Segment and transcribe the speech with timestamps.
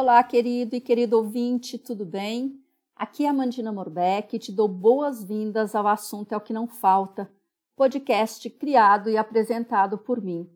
[0.00, 2.58] Olá, querido e querido ouvinte, tudo bem?
[2.96, 6.66] Aqui é a Mandina Morbeck e te dou boas-vindas ao Assunto é o que não
[6.66, 7.30] falta,
[7.76, 10.48] podcast criado e apresentado por mim.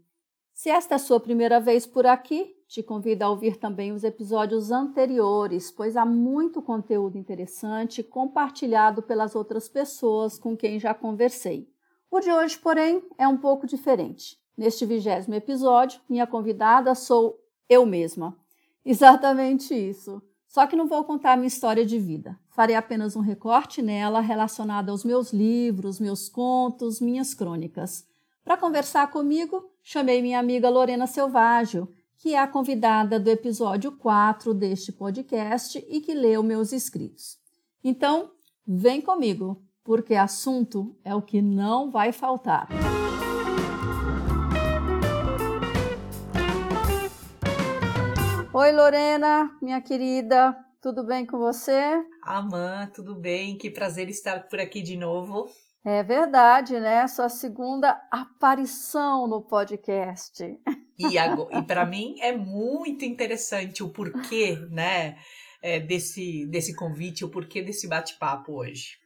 [0.54, 4.02] Se esta é a sua primeira vez por aqui, te convido a ouvir também os
[4.02, 11.68] episódios anteriores, pois há muito conteúdo interessante compartilhado pelas outras pessoas com quem já conversei.
[12.10, 14.38] O de hoje, porém, é um pouco diferente.
[14.56, 17.38] Neste vigésimo episódio, minha convidada sou
[17.68, 18.42] eu mesma.
[18.84, 20.22] Exatamente isso.
[20.46, 22.38] Só que não vou contar minha história de vida.
[22.50, 28.06] Farei apenas um recorte nela relacionado aos meus livros, meus contos, minhas crônicas.
[28.44, 34.54] Para conversar comigo, chamei minha amiga Lorena Selvágio, que é a convidada do episódio 4
[34.54, 37.36] deste podcast e que leu meus escritos.
[37.82, 38.30] Então,
[38.66, 42.68] vem comigo, porque assunto é o que não vai faltar.
[48.56, 52.00] Oi, Lorena, minha querida, tudo bem com você?
[52.22, 53.58] Amã, tudo bem?
[53.58, 55.48] Que prazer estar por aqui de novo.
[55.84, 57.04] É verdade, né?
[57.08, 60.44] Sua segunda aparição no podcast.
[60.96, 65.18] E, e para mim é muito interessante o porquê, né,
[65.60, 69.00] é, desse, desse convite, o porquê desse bate-papo hoje.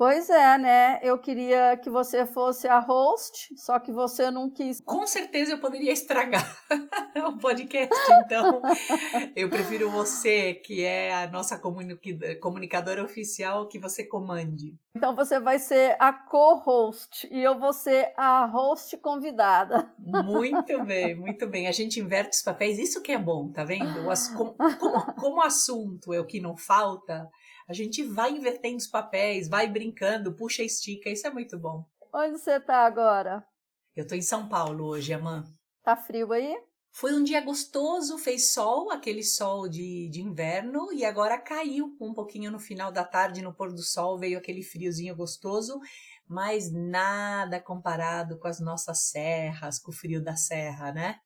[0.00, 0.98] Pois é, né?
[1.02, 4.80] Eu queria que você fosse a host, só que você não quis.
[4.80, 6.56] Com certeza eu poderia estragar
[7.28, 8.62] o podcast, então
[9.36, 11.60] eu prefiro você, que é a nossa
[12.40, 14.74] comunicadora oficial, que você comande.
[14.96, 19.92] Então você vai ser a co-host e eu vou ser a host convidada.
[19.98, 21.68] Muito bem, muito bem.
[21.68, 24.02] A gente inverte os papéis, isso que é bom, tá vendo?
[24.34, 27.28] Como, como, como assunto é o que não falta,
[27.70, 31.86] a gente vai invertendo os papéis, vai brincando, puxa e estica, isso é muito bom.
[32.12, 33.46] Onde você tá agora?
[33.94, 35.44] Eu tô em São Paulo hoje, Amã.
[35.84, 36.60] Tá frio aí?
[36.90, 42.12] Foi um dia gostoso, fez sol, aquele sol de, de inverno, e agora caiu um
[42.12, 45.78] pouquinho no final da tarde, no pôr do sol, veio aquele friozinho gostoso,
[46.26, 51.20] mas nada comparado com as nossas serras, com o frio da serra, né?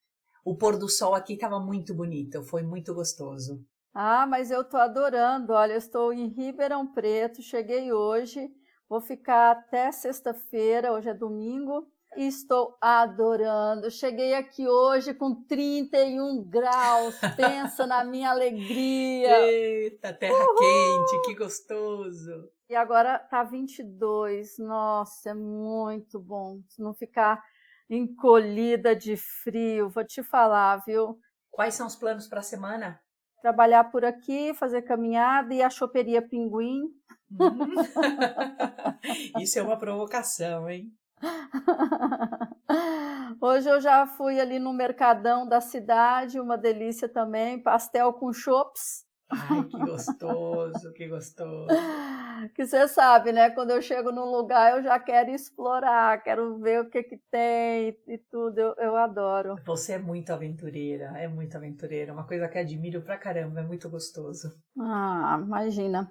[0.45, 3.65] O pôr do sol aqui estava muito bonito, foi muito gostoso.
[3.95, 5.53] Ah, mas eu estou adorando.
[5.53, 8.51] Olha, eu estou em Ribeirão Preto, cheguei hoje,
[8.89, 13.89] vou ficar até sexta-feira, hoje é domingo, e estou adorando.
[13.93, 19.39] Cheguei aqui hoje com 31 graus, pensa na minha alegria.
[19.47, 20.57] Eita, terra Uhul!
[20.57, 22.51] quente, que gostoso.
[22.69, 26.59] E agora tá 22, nossa, é muito bom.
[26.77, 27.41] Não ficar
[27.89, 31.17] encolhida de frio, vou te falar, viu?
[31.49, 33.01] Quais são os planos para a semana?
[33.45, 36.85] Trabalhar por aqui, fazer caminhada e a choperia Pinguim.
[37.31, 37.37] Hum.
[39.39, 40.91] Isso é uma provocação, hein?
[43.39, 49.05] Hoje eu já fui ali no mercadão da cidade, uma delícia também, pastel com chopps.
[49.31, 51.69] Ai, que gostoso, que gostoso.
[52.55, 53.49] Que você sabe, né?
[53.51, 57.97] Quando eu chego num lugar, eu já quero explorar, quero ver o que que tem
[58.07, 58.59] e tudo.
[58.59, 59.57] Eu, eu adoro.
[59.65, 62.13] Você é muito aventureira, é muito aventureira.
[62.13, 64.53] Uma coisa que admiro pra caramba, é muito gostoso.
[64.79, 66.11] Ah, imagina.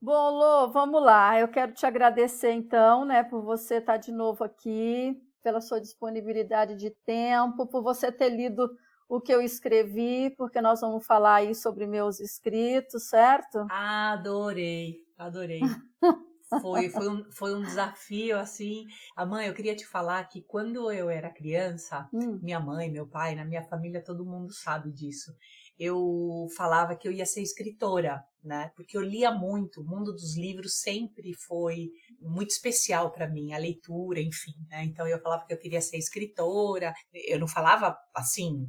[0.00, 1.38] Bom, Lô, vamos lá.
[1.38, 6.76] Eu quero te agradecer então, né, por você estar de novo aqui, pela sua disponibilidade
[6.76, 8.70] de tempo, por você ter lido
[9.08, 13.66] o que eu escrevi, porque nós vamos falar aí sobre meus escritos, certo?
[13.70, 15.60] Adorei, adorei.
[16.62, 18.86] Foi, foi, um, foi um desafio, assim.
[19.16, 22.38] A mãe, eu queria te falar que quando eu era criança, hum.
[22.40, 25.34] minha mãe, meu pai, na minha família, todo mundo sabe disso.
[25.78, 28.70] Eu falava que eu ia ser escritora, né?
[28.74, 33.58] Porque eu lia muito, o mundo dos livros sempre foi muito especial para mim, a
[33.58, 34.84] leitura, enfim, né?
[34.84, 36.94] Então eu falava que eu queria ser escritora.
[37.12, 38.66] Eu não falava assim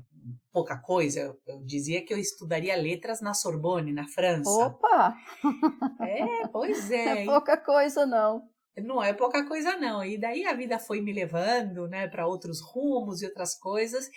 [0.51, 4.49] pouca coisa, eu dizia que eu estudaria letras na Sorbonne, na França.
[4.49, 5.15] Opa!
[6.01, 7.07] É, pois é.
[7.23, 8.43] É pouca coisa não.
[8.77, 10.03] Não é pouca coisa não.
[10.03, 14.07] E daí a vida foi me levando, né, para outros rumos e outras coisas.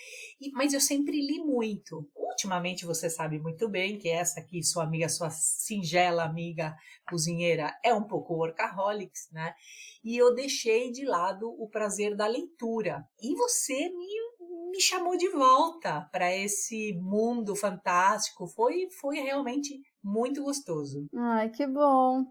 [0.41, 2.07] E, mas eu sempre li muito.
[2.41, 6.75] Ultimamente você sabe muito bem que essa aqui, sua amiga, sua singela amiga
[7.07, 9.53] cozinheira, é um pouco workaholics, né?
[10.03, 13.05] E eu deixei de lado o prazer da leitura.
[13.21, 14.31] E você me
[14.71, 18.47] me chamou de volta para esse mundo fantástico.
[18.47, 21.09] Foi, foi realmente muito gostoso.
[21.13, 22.25] Ai, que bom.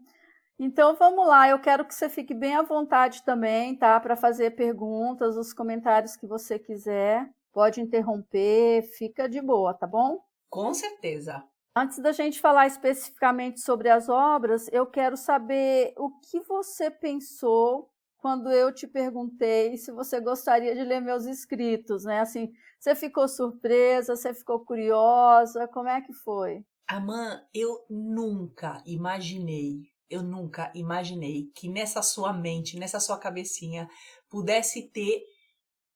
[0.58, 4.00] Então vamos lá, eu quero que você fique bem à vontade também, tá?
[4.00, 7.30] Para fazer perguntas, os comentários que você quiser.
[7.52, 10.20] Pode interromper, fica de boa, tá bom?
[10.50, 11.44] Com certeza.
[11.76, 17.90] Antes da gente falar especificamente sobre as obras, eu quero saber o que você pensou
[18.18, 22.20] quando eu te perguntei se você gostaria de ler meus escritos, né?
[22.20, 26.66] Assim, você ficou surpresa, você ficou curiosa, como é que foi?
[26.88, 33.88] Amã, eu nunca imaginei, eu nunca imaginei que nessa sua mente, nessa sua cabecinha,
[34.30, 35.24] pudesse ter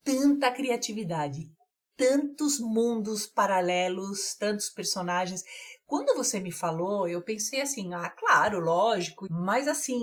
[0.04, 1.52] tanta criatividade,
[1.96, 5.44] tantos mundos paralelos, tantos personagens.
[5.86, 10.00] Quando você me falou, eu pensei assim, ah, claro, lógico, mas assim,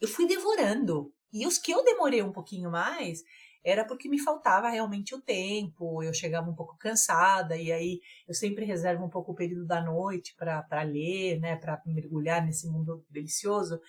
[0.00, 1.12] eu fui devorando.
[1.32, 3.22] E os que eu demorei um pouquinho mais,
[3.62, 8.34] era porque me faltava realmente o tempo, eu chegava um pouco cansada, e aí eu
[8.34, 13.04] sempre reservo um pouco o período da noite para ler, né, para mergulhar nesse mundo
[13.10, 13.80] delicioso.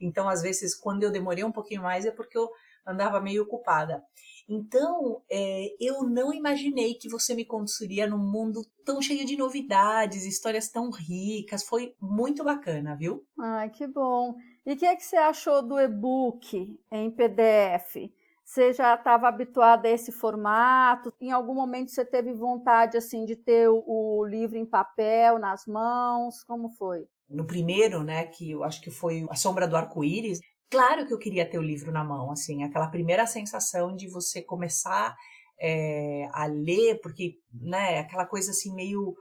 [0.00, 2.48] Então, às vezes, quando eu demorei um pouquinho mais, é porque eu
[2.86, 4.02] andava meio ocupada.
[4.48, 10.24] Então, é, eu não imaginei que você me conduziria num mundo tão cheio de novidades,
[10.24, 11.64] histórias tão ricas.
[11.64, 13.24] Foi muito bacana, viu?
[13.38, 14.36] Ai, que bom.
[14.64, 18.10] E o que, é que você achou do e-book em PDF?
[18.44, 21.12] Você já estava habituada a esse formato?
[21.20, 25.66] Em algum momento você teve vontade assim de ter o, o livro em papel nas
[25.66, 26.44] mãos?
[26.44, 27.08] Como foi?
[27.28, 30.38] No primeiro, né, que eu acho que foi A Sombra do Arco-Íris,
[30.70, 34.42] Claro que eu queria ter o livro na mão, assim, aquela primeira sensação de você
[34.42, 35.16] começar
[35.60, 39.14] é, a ler, porque, né, aquela coisa assim meio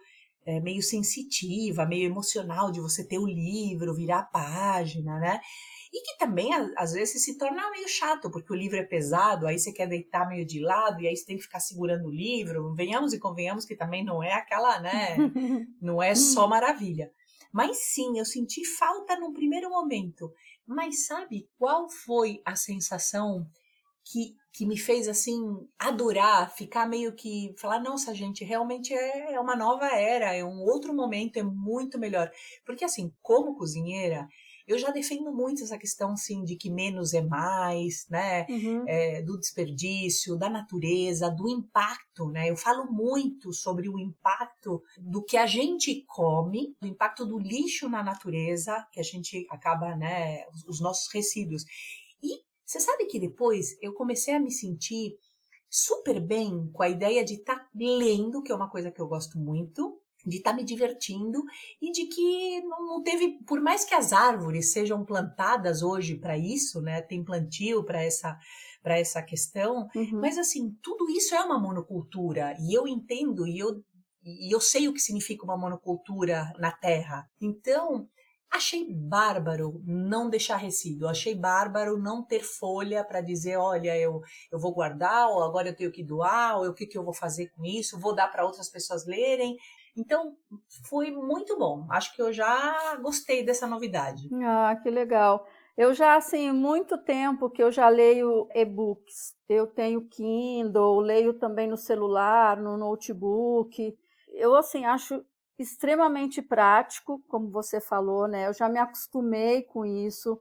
[0.45, 5.41] é, meio sensitiva, meio emocional de você ter o livro, virar a página, né?
[5.91, 9.57] E que também, às vezes, se torna meio chato, porque o livro é pesado, aí
[9.57, 12.73] você quer deitar meio de lado, e aí você tem que ficar segurando o livro.
[12.75, 15.15] Venhamos e convenhamos que também não é aquela, né?
[15.81, 17.11] Não é só maravilha.
[17.51, 20.29] Mas sim, eu senti falta num primeiro momento
[20.67, 23.47] mas sabe qual foi a sensação
[24.05, 25.41] que, que me fez assim
[25.79, 30.61] adorar, ficar meio que falar, nossa, gente, realmente é, é uma nova era, é um
[30.61, 32.31] outro momento, é muito melhor.
[32.65, 34.27] Porque assim, como cozinheira,
[34.67, 38.45] eu já defendo muito essa questão, assim, de que menos é mais, né?
[38.49, 38.83] Uhum.
[38.87, 42.49] É, do desperdício, da natureza, do impacto, né?
[42.49, 47.87] Eu falo muito sobre o impacto do que a gente come, do impacto do lixo
[47.87, 50.43] na natureza, que a gente acaba, né?
[50.67, 51.63] Os nossos resíduos.
[52.23, 55.15] E você sabe que depois eu comecei a me sentir
[55.69, 59.07] super bem com a ideia de estar tá lendo, que é uma coisa que eu
[59.07, 61.43] gosto muito, de estar tá me divertindo
[61.81, 66.81] e de que não teve, por mais que as árvores sejam plantadas hoje para isso,
[66.81, 67.01] né?
[67.01, 68.37] Tem plantio para essa
[68.81, 70.19] para essa questão, uhum.
[70.21, 73.83] mas assim, tudo isso é uma monocultura e eu entendo e eu
[74.23, 77.27] e eu sei o que significa uma monocultura na terra.
[77.41, 78.07] Então,
[78.55, 84.57] Achei bárbaro não deixar resíduo, achei bárbaro não ter folha para dizer, olha, eu, eu
[84.57, 87.49] vou guardar, ou agora eu tenho que doar, ou o que, que eu vou fazer
[87.49, 89.57] com isso, vou dar para outras pessoas lerem.
[89.97, 90.35] Então,
[90.89, 91.87] foi muito bom.
[91.89, 94.27] Acho que eu já gostei dessa novidade.
[94.43, 95.47] Ah, que legal.
[95.77, 99.35] Eu já, assim, muito tempo que eu já leio e-books.
[99.47, 103.95] Eu tenho Kindle, leio também no celular, no notebook.
[104.29, 105.23] Eu, assim, acho
[105.57, 108.47] extremamente prático, como você falou, né?
[108.47, 110.39] Eu já me acostumei com isso.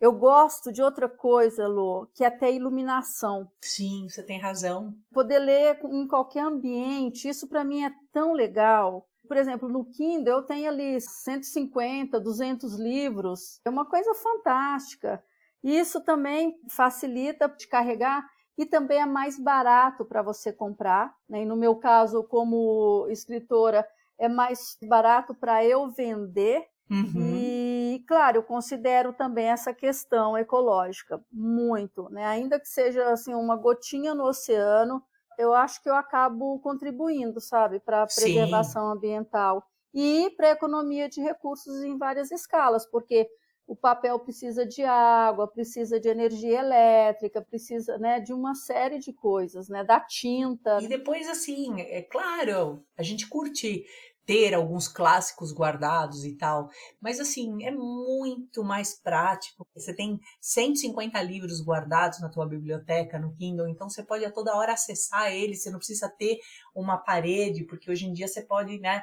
[0.00, 3.46] Eu gosto de outra coisa, Lô, que é até iluminação.
[3.60, 4.94] Sim, você tem razão.
[5.12, 9.06] Poder ler em qualquer ambiente, isso para mim é tão legal.
[9.28, 13.60] Por exemplo, no Kindle eu tenho ali 150, 200 livros.
[13.64, 15.22] É uma coisa fantástica.
[15.62, 18.26] E isso também facilita de carregar
[18.56, 21.14] e também é mais barato para você comprar.
[21.28, 21.42] Né?
[21.42, 23.86] E no meu caso, como escritora,
[24.18, 26.66] é mais barato para eu vender.
[26.90, 27.36] Uhum.
[27.36, 27.69] E
[28.00, 32.24] e, claro, eu considero também essa questão ecológica muito, né?
[32.24, 35.02] Ainda que seja assim uma gotinha no oceano,
[35.38, 38.96] eu acho que eu acabo contribuindo, sabe, para a preservação Sim.
[38.96, 43.28] ambiental e para a economia de recursos em várias escalas, porque
[43.66, 49.12] o papel precisa de água, precisa de energia elétrica, precisa né, de uma série de
[49.12, 50.78] coisas, né, da tinta.
[50.80, 53.84] E depois, assim, é claro, a gente curte
[54.26, 56.68] ter alguns clássicos guardados e tal,
[57.00, 59.66] mas assim, é muito mais prático.
[59.74, 64.54] Você tem 150 livros guardados na tua biblioteca, no Kindle, então você pode a toda
[64.54, 66.38] hora acessar eles, você não precisa ter
[66.74, 69.02] uma parede, porque hoje em dia você pode, né,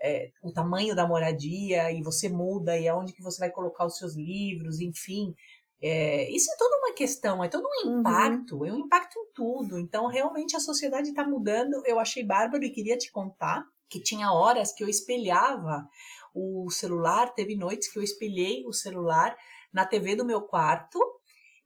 [0.00, 3.96] é, o tamanho da moradia e você muda e aonde que você vai colocar os
[3.96, 5.34] seus livros, enfim.
[5.80, 8.00] É, isso é toda uma questão, é todo um uhum.
[8.00, 8.66] impacto, uhum.
[8.66, 9.78] é um impacto em tudo.
[9.78, 11.82] Então, realmente a sociedade está mudando.
[11.86, 15.88] Eu achei bárbaro e queria te contar que tinha horas que eu espelhava
[16.34, 19.36] o celular, teve noites que eu espelhei o celular
[19.72, 20.98] na TV do meu quarto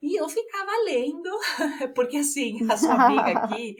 [0.00, 1.30] e eu ficava lendo,
[1.94, 3.76] porque assim, a sua amiga aqui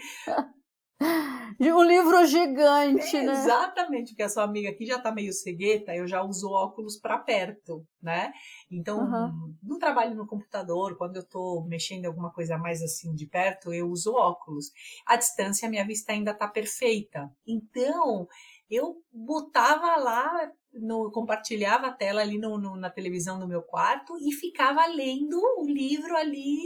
[1.61, 3.33] um livro gigante, é, né?
[3.33, 7.19] Exatamente, porque a sua amiga aqui já tá meio cegueta, eu já uso óculos para
[7.19, 8.33] perto, né?
[8.71, 9.55] Então, uhum.
[9.63, 13.73] no trabalho no computador, quando eu tô mexendo em alguma coisa mais assim de perto,
[13.73, 14.71] eu uso óculos.
[15.07, 17.31] À distância, a minha vista ainda tá perfeita.
[17.47, 18.27] Então,
[18.71, 24.17] eu botava lá, no, compartilhava a tela ali no, no, na televisão do meu quarto
[24.19, 26.59] e ficava lendo o livro ali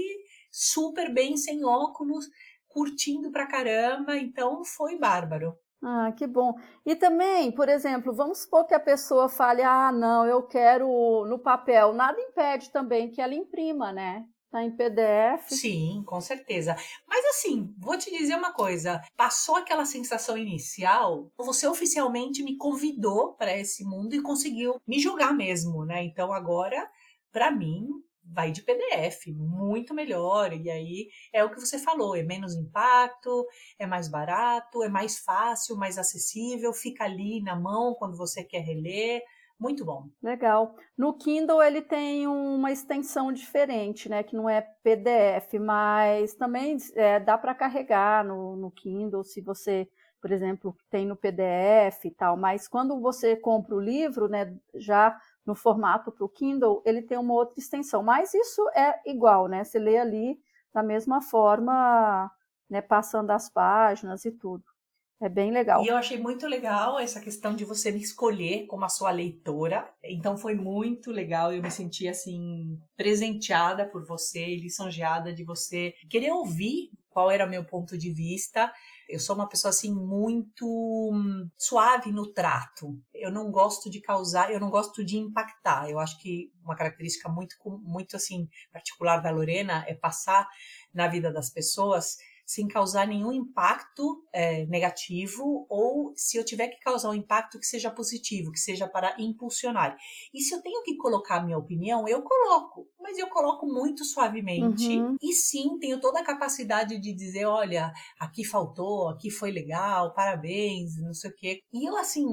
[0.51, 2.27] super bem, sem óculos,
[2.77, 4.19] curtindo pra caramba.
[4.19, 5.57] Então foi bárbaro.
[5.83, 6.53] Ah, que bom.
[6.85, 11.39] E também, por exemplo, vamos supor que a pessoa fale: ah, não, eu quero no
[11.39, 11.95] papel.
[11.95, 14.27] Nada impede também que ela imprima, né?
[14.51, 15.49] Tá em PDF.
[15.49, 16.77] Sim, com certeza.
[17.09, 23.35] Mas assim, vou te dizer uma coisa: passou aquela sensação inicial, você oficialmente me convidou
[23.35, 26.05] para esse mundo e conseguiu me julgar mesmo, né?
[26.05, 26.87] Então agora,
[27.33, 27.89] para mim,
[28.33, 30.53] vai de PDF, muito melhor.
[30.53, 33.47] E aí é o que você falou: é menos impacto,
[33.79, 38.61] é mais barato, é mais fácil, mais acessível, fica ali na mão quando você quer
[38.61, 39.23] reler.
[39.59, 40.11] Muito bom.
[40.23, 40.75] Legal.
[40.99, 44.23] No Kindle ele tem uma extensão diferente, né?
[44.23, 49.89] Que não é PDF, mas também é, dá para carregar no, no Kindle se você,
[50.21, 52.37] por exemplo, tem no PDF e tal.
[52.37, 54.55] Mas quando você compra o livro, né?
[54.75, 58.03] Já no formato para o Kindle, ele tem uma outra extensão.
[58.03, 59.63] Mas isso é igual, né?
[59.63, 60.39] Você lê ali
[60.75, 62.31] da mesma forma,
[62.69, 62.83] né?
[62.83, 64.65] Passando as páginas e tudo.
[65.19, 65.83] É bem legal.
[65.83, 69.91] E eu achei muito legal essa questão de você me escolher como a sua leitora.
[70.05, 71.55] Então foi muito legal.
[71.55, 77.49] Eu me senti assim presenteada por você, lisonjeada de você querer ouvir qual era o
[77.49, 78.71] meu ponto de vista.
[79.09, 81.13] Eu sou uma pessoa assim muito
[81.57, 82.99] suave no trato.
[83.15, 85.89] Eu não gosto de causar, eu não gosto de impactar.
[85.89, 90.49] Eu acho que uma característica muito muito assim particular da Lorena é passar
[90.93, 96.79] na vida das pessoas sem causar nenhum impacto é, negativo, ou se eu tiver que
[96.79, 99.97] causar um impacto que seja positivo, que seja para impulsionar.
[100.33, 104.97] E se eu tenho que colocar minha opinião, eu coloco, mas eu coloco muito suavemente.
[104.97, 105.17] Uhum.
[105.21, 110.97] E sim, tenho toda a capacidade de dizer: olha, aqui faltou, aqui foi legal, parabéns,
[111.03, 111.61] não sei o quê.
[111.73, 112.25] E eu, assim,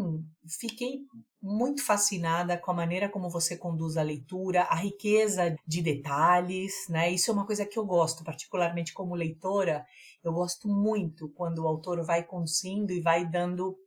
[0.60, 1.00] fiquei
[1.46, 7.12] muito fascinada com a maneira como você conduz a leitura, a riqueza de detalhes, né?
[7.12, 9.86] Isso é uma coisa que eu gosto, particularmente como leitora.
[10.24, 13.78] Eu gosto muito quando o autor vai conduzindo e vai dando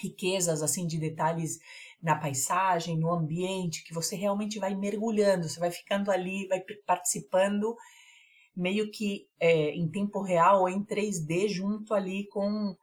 [0.00, 1.58] riquezas assim de detalhes
[2.02, 7.76] na paisagem, no ambiente, que você realmente vai mergulhando, você vai ficando ali, vai participando
[8.56, 12.74] meio que é, em tempo real ou em 3D junto ali com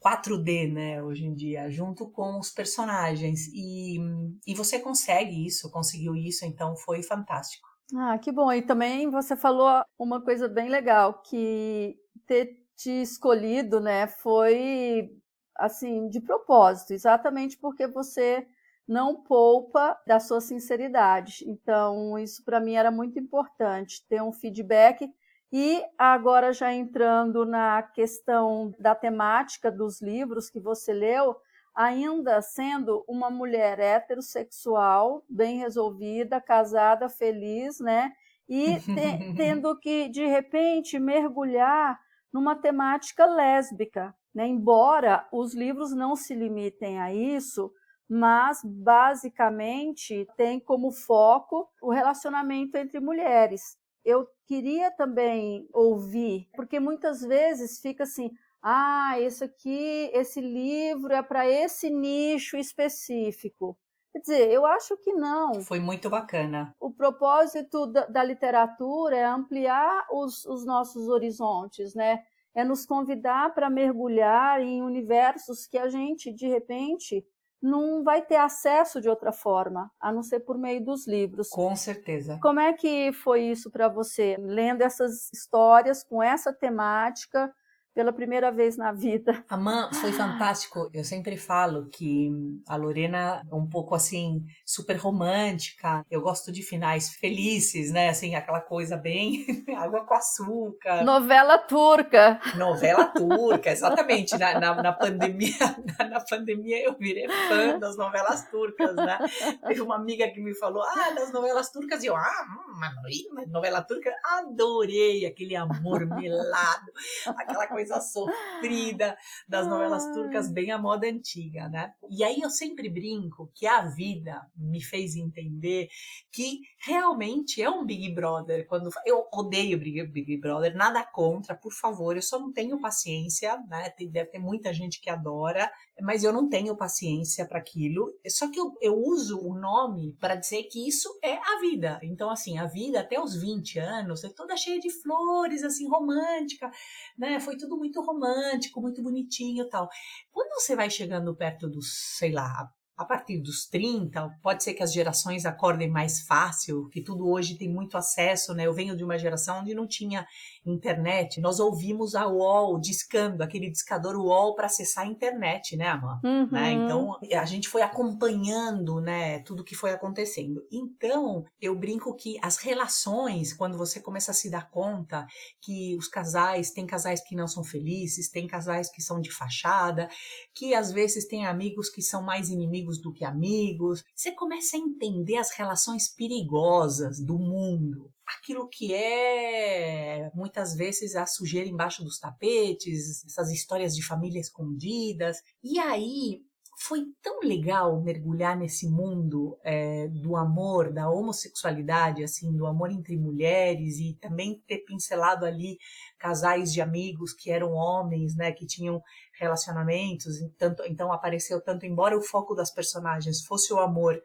[0.00, 3.48] 4D, né, hoje em dia, junto com os personagens.
[3.52, 3.98] E,
[4.46, 7.68] e você consegue isso, conseguiu isso, então foi fantástico.
[7.96, 8.52] Ah, que bom.
[8.52, 15.10] E também você falou uma coisa bem legal, que ter te escolhido, né, foi
[15.56, 18.46] assim, de propósito, exatamente porque você
[18.86, 21.44] não poupa da sua sinceridade.
[21.46, 25.12] Então, isso para mim era muito importante, ter um feedback
[25.52, 31.36] e agora, já entrando na questão da temática dos livros que você leu,
[31.74, 38.12] ainda sendo uma mulher heterossexual, bem resolvida, casada, feliz, né?
[38.46, 38.84] E te,
[39.36, 41.98] tendo que, de repente, mergulhar
[42.30, 44.46] numa temática lésbica, né?
[44.46, 47.72] Embora os livros não se limitem a isso,
[48.06, 53.78] mas basicamente tem como foco o relacionamento entre mulheres
[54.08, 58.30] eu queria também ouvir, porque muitas vezes fica assim,
[58.62, 63.78] ah, esse aqui, esse livro é para esse nicho específico.
[64.10, 65.60] Quer dizer, eu acho que não.
[65.60, 66.74] Foi muito bacana.
[66.80, 72.24] O propósito da, da literatura é ampliar os, os nossos horizontes, né?
[72.54, 77.22] É nos convidar para mergulhar em universos que a gente, de repente,
[77.60, 81.48] não vai ter acesso de outra forma, a não ser por meio dos livros.
[81.48, 82.38] Com certeza.
[82.40, 87.52] Como é que foi isso para você, lendo essas histórias com essa temática?
[87.98, 89.44] Pela primeira vez na vida.
[89.48, 90.88] Amã, foi fantástico.
[90.94, 92.30] Eu sempre falo que
[92.68, 96.06] a Lorena é um pouco assim, super romântica.
[96.08, 98.10] Eu gosto de finais felizes, né?
[98.10, 99.44] Assim, aquela coisa bem
[99.76, 101.02] água com açúcar.
[101.02, 102.40] Novela turca.
[102.56, 104.38] Novela turca, exatamente.
[104.38, 105.58] Na, na, na pandemia,
[105.98, 109.18] na, na, pandemia eu virei fã das novelas turcas, né?
[109.66, 112.04] Teve uma amiga que me falou, ah, das novelas turcas.
[112.04, 114.14] E eu, ah, hum, novela turca.
[114.24, 116.92] Adorei aquele amor melado,
[117.36, 119.16] aquela coisa coisa sofrida
[119.48, 121.92] das novelas turcas bem à moda antiga, né?
[122.10, 125.88] E aí eu sempre brinco que a vida me fez entender
[126.30, 128.66] que realmente é um Big Brother.
[128.66, 133.92] Quando eu odeio Big Brother, nada contra, por favor, eu só não tenho paciência, né?
[134.10, 135.70] Deve ter muita gente que adora,
[136.02, 138.12] mas eu não tenho paciência para aquilo.
[138.28, 141.98] Só que eu, eu uso o nome para dizer que isso é a vida.
[142.02, 146.70] Então, assim, a vida até os 20 anos é toda cheia de flores, assim, romântica,
[147.16, 147.40] né?
[147.40, 149.88] Foi tudo muito romântico, muito bonitinho tal.
[150.30, 154.82] Quando você vai chegando perto dos, sei lá, a partir dos 30, pode ser que
[154.82, 158.66] as gerações acordem mais fácil, que tudo hoje tem muito acesso, né?
[158.66, 160.26] Eu venho de uma geração onde não tinha
[160.66, 161.40] internet.
[161.40, 166.20] Nós ouvimos a UOL discando, aquele discador UOL para acessar a internet, né, Amã?
[166.24, 166.48] Uhum.
[166.50, 166.72] Né?
[166.72, 170.60] Então, a gente foi acompanhando, né, tudo que foi acontecendo.
[170.72, 175.24] Então, eu brinco que as relações, quando você começa a se dar conta
[175.62, 180.08] que os casais, tem casais que não são felizes, tem casais que são de fachada,
[180.52, 184.02] que às vezes tem amigos que são mais inimigos amigos do que amigos.
[184.14, 188.10] Você começa a entender as relações perigosas do mundo.
[188.26, 195.38] Aquilo que é muitas vezes a sujeira embaixo dos tapetes, essas histórias de família escondidas.
[195.62, 196.42] E aí
[196.80, 203.16] foi tão legal mergulhar nesse mundo é, do amor, da homossexualidade, assim, do amor entre
[203.16, 205.76] mulheres e também ter pincelado ali
[206.16, 209.02] casais de amigos que eram homens, né, que tinham
[209.40, 214.22] relacionamentos, tanto, então apareceu tanto, embora o foco das personagens fosse o amor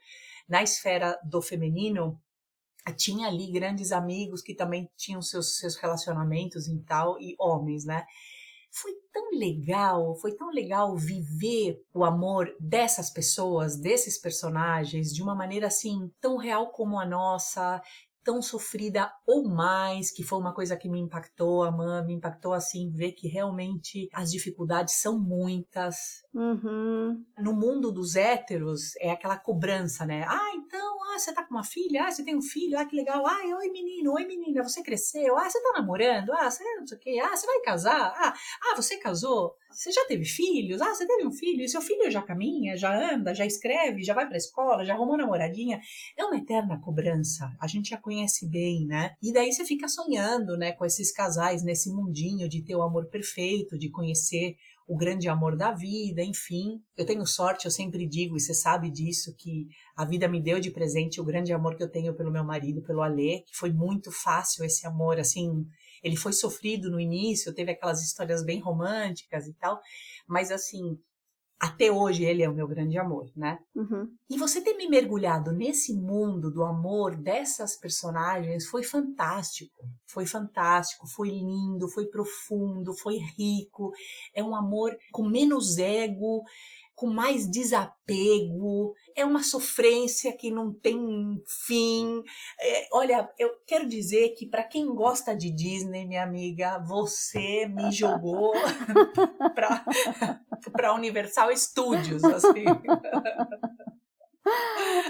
[0.48, 2.22] na esfera do feminino,
[2.96, 8.06] tinha ali grandes amigos que também tinham seus, seus relacionamentos e tal, e homens, né?
[8.76, 15.36] Foi tão legal, foi tão legal viver o amor dessas pessoas, desses personagens, de uma
[15.36, 17.80] maneira assim tão real como a nossa,
[18.24, 22.54] tão sofrida ou mais, que foi uma coisa que me impactou, a mãe me impactou
[22.54, 26.24] assim, ver que realmente as dificuldades são muitas.
[26.34, 27.24] Uhum.
[27.38, 30.26] No mundo dos héteros, é aquela cobrança, né?
[30.28, 32.06] Ah, então, ah, você tá com uma filha?
[32.06, 32.78] Ah, você tem um filho?
[32.78, 33.26] Ah, que legal.
[33.26, 35.38] Ah, oi menino, oi menina, você cresceu?
[35.38, 36.32] Ah, você tá namorando?
[36.34, 37.20] Ah, você não sei o quê.
[37.24, 38.14] Ah, você vai casar?
[38.16, 39.56] Ah, ah você casou?
[39.70, 40.82] Você já teve filhos?
[40.82, 41.64] Ah, você teve um filho?
[41.64, 45.18] E seu filho já caminha, já anda, já escreve, já vai pra escola, já arrumou
[45.18, 45.82] namoradinha?
[46.18, 47.52] É uma eterna cobrança.
[47.60, 49.16] A gente já conhece bem, né?
[49.22, 53.08] E daí você fica sonhando, né, com esses casais nesse mundinho de ter o amor
[53.08, 54.56] perfeito, de conhecer
[54.88, 56.82] o grande amor da vida, enfim.
[56.98, 60.60] Eu tenho sorte, eu sempre digo, e você sabe disso, que a vida me deu
[60.60, 63.72] de presente o grande amor que eu tenho pelo meu marido, pelo Alê, que foi
[63.72, 65.66] muito fácil esse amor, assim,
[66.04, 69.80] ele foi sofrido no início, teve aquelas histórias bem românticas e tal,
[70.28, 70.98] mas assim,
[71.64, 73.58] até hoje ele é o meu grande amor, né?
[73.74, 74.06] Uhum.
[74.30, 79.82] E você ter me mergulhado nesse mundo do amor dessas personagens foi fantástico.
[80.06, 83.94] Foi fantástico, foi lindo, foi profundo, foi rico.
[84.36, 86.44] É um amor com menos ego,
[87.04, 92.24] com mais desapego, é uma sofrência que não tem fim.
[92.58, 97.92] É, olha, eu quero dizer que para quem gosta de Disney, minha amiga, você me
[97.92, 98.54] jogou
[100.72, 102.64] para Universal Studios, assim.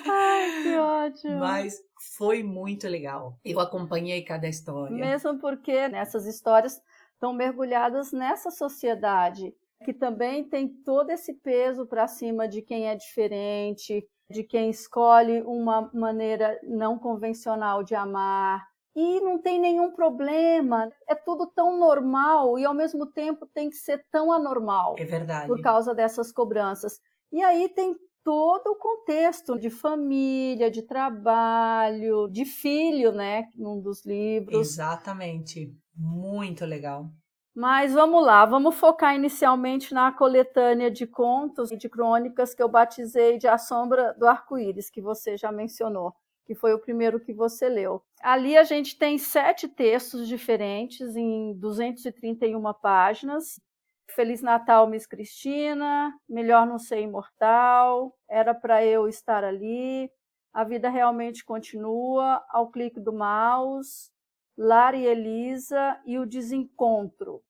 [0.09, 1.39] Ai, que ótimo!
[1.41, 1.79] Mas
[2.17, 3.37] foi muito legal.
[3.45, 4.97] Eu acompanhei cada história.
[4.97, 6.81] Mesmo porque nessas histórias
[7.13, 9.53] estão mergulhadas nessa sociedade
[9.83, 15.41] que também tem todo esse peso para cima de quem é diferente, de quem escolhe
[15.43, 18.65] uma maneira não convencional de amar.
[18.95, 23.75] E não tem nenhum problema, é tudo tão normal e ao mesmo tempo tem que
[23.75, 24.95] ser tão anormal.
[24.99, 25.47] É verdade.
[25.47, 26.99] Por causa dessas cobranças.
[27.31, 33.45] E aí tem todo o contexto de família, de trabalho, de filho, né?
[33.55, 34.59] Num dos livros.
[34.59, 35.75] Exatamente.
[35.95, 37.09] Muito legal.
[37.55, 42.67] Mas vamos lá, vamos focar inicialmente na coletânea de contos e de crônicas que eu
[42.67, 47.31] batizei de A Sombra do Arco-Íris, que você já mencionou, que foi o primeiro que
[47.31, 48.03] você leu.
[48.23, 53.61] Ali a gente tem sete textos diferentes em 231 páginas.
[54.09, 60.11] Feliz Natal, Miss Cristina, Melhor Não Ser Imortal, Era para Eu Estar Ali,
[60.51, 64.11] A Vida Realmente Continua, Ao Clique do Mouse,
[64.57, 67.41] Lara e Elisa e o Desencontro.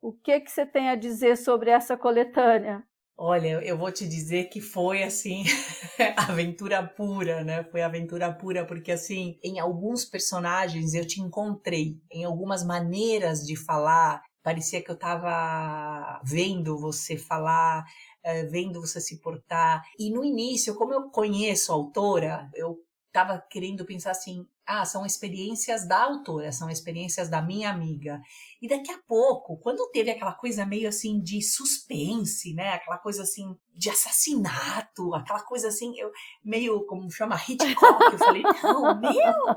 [0.00, 2.82] O que, que você tem a dizer sobre essa coletânea?
[3.22, 5.44] Olha, eu vou te dizer que foi assim,
[6.16, 7.62] aventura pura, né?
[7.64, 13.56] Foi aventura pura, porque assim, em alguns personagens eu te encontrei, em algumas maneiras de
[13.56, 17.84] falar, parecia que eu estava vendo você falar,
[18.24, 19.82] eh, vendo você se portar.
[19.98, 25.04] E no início, como eu conheço a autora, eu estava querendo pensar assim: ah, são
[25.04, 28.20] experiências da autora, são experiências da minha amiga.
[28.62, 32.74] E daqui a pouco, quando teve aquela coisa meio assim de suspense, né?
[32.74, 36.12] Aquela coisa assim de assassinato, aquela coisa assim, eu
[36.44, 39.56] meio como chama Hitchcock, eu falei: "Não, meu,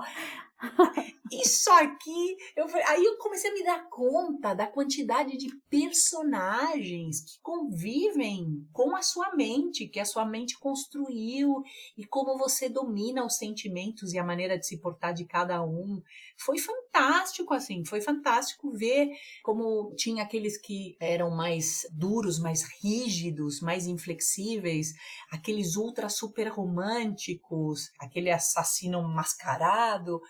[1.31, 7.39] Isso aqui, eu, aí eu comecei a me dar conta da quantidade de personagens que
[7.41, 11.63] convivem com a sua mente, que a sua mente construiu
[11.97, 16.01] e como você domina os sentimentos e a maneira de se portar de cada um.
[16.37, 19.09] Foi fantástico, assim, foi fantástico ver
[19.43, 24.93] como tinha aqueles que eram mais duros, mais rígidos, mais inflexíveis,
[25.31, 30.21] aqueles ultra super românticos, aquele assassino mascarado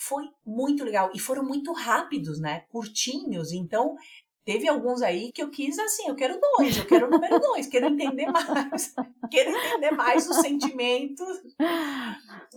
[0.00, 1.10] foi muito legal.
[1.14, 2.60] E foram muito rápidos, né?
[2.70, 3.52] Curtinhos.
[3.52, 3.96] Então,
[4.44, 7.66] teve alguns aí que eu quis assim, eu quero dois, eu quero o número dois,
[7.66, 8.94] quero entender mais,
[9.30, 11.28] quero entender mais os sentimentos,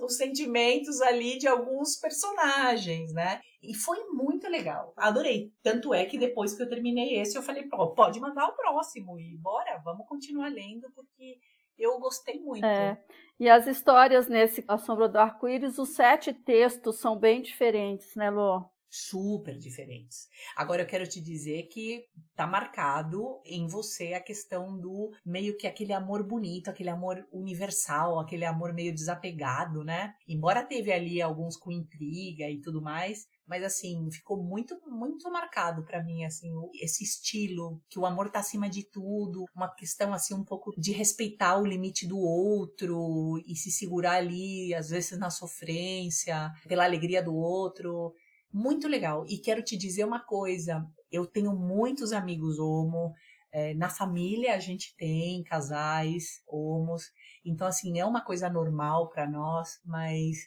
[0.01, 3.41] os sentimentos ali de alguns personagens, né?
[3.61, 5.51] E foi muito legal, adorei.
[5.61, 9.37] Tanto é que depois que eu terminei esse, eu falei, pode mandar o próximo e
[9.37, 11.37] bora, vamos continuar lendo, porque
[11.77, 12.65] eu gostei muito.
[12.65, 13.01] É.
[13.39, 18.29] E as histórias nesse A Sombra do Arco-Íris, os sete textos são bem diferentes, né,
[18.29, 18.63] Lô?
[18.95, 20.27] super diferentes.
[20.55, 22.05] Agora eu quero te dizer que
[22.35, 28.19] tá marcado em você a questão do meio que aquele amor bonito, aquele amor universal,
[28.19, 30.13] aquele amor meio desapegado, né?
[30.27, 35.83] Embora teve ali alguns com intriga e tudo mais, mas assim, ficou muito muito marcado
[35.83, 36.49] para mim assim,
[36.81, 40.91] esse estilo que o amor tá acima de tudo, uma questão assim um pouco de
[40.91, 47.21] respeitar o limite do outro e se segurar ali às vezes na sofrência, pela alegria
[47.21, 48.13] do outro
[48.53, 49.25] muito legal.
[49.27, 53.13] E quero te dizer uma coisa: eu tenho muitos amigos homo.
[53.55, 57.03] É, na família a gente tem casais homos,
[57.45, 60.37] então assim é uma coisa normal para nós, mas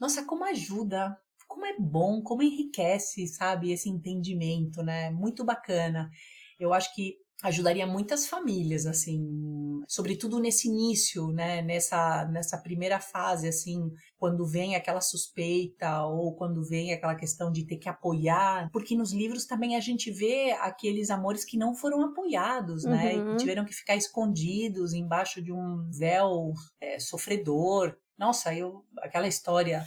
[0.00, 1.14] nossa, como ajuda,
[1.46, 5.10] como é bom, como enriquece, sabe, esse entendimento, né?
[5.10, 6.10] Muito bacana.
[6.58, 13.46] Eu acho que ajudaria muitas famílias, assim, sobretudo nesse início, né, nessa, nessa primeira fase,
[13.46, 18.96] assim, quando vem aquela suspeita ou quando vem aquela questão de ter que apoiar, porque
[18.96, 23.34] nos livros também a gente vê aqueles amores que não foram apoiados, né, uhum.
[23.34, 27.94] e tiveram que ficar escondidos embaixo de um véu é, sofredor.
[28.18, 29.86] Nossa, eu, aquela história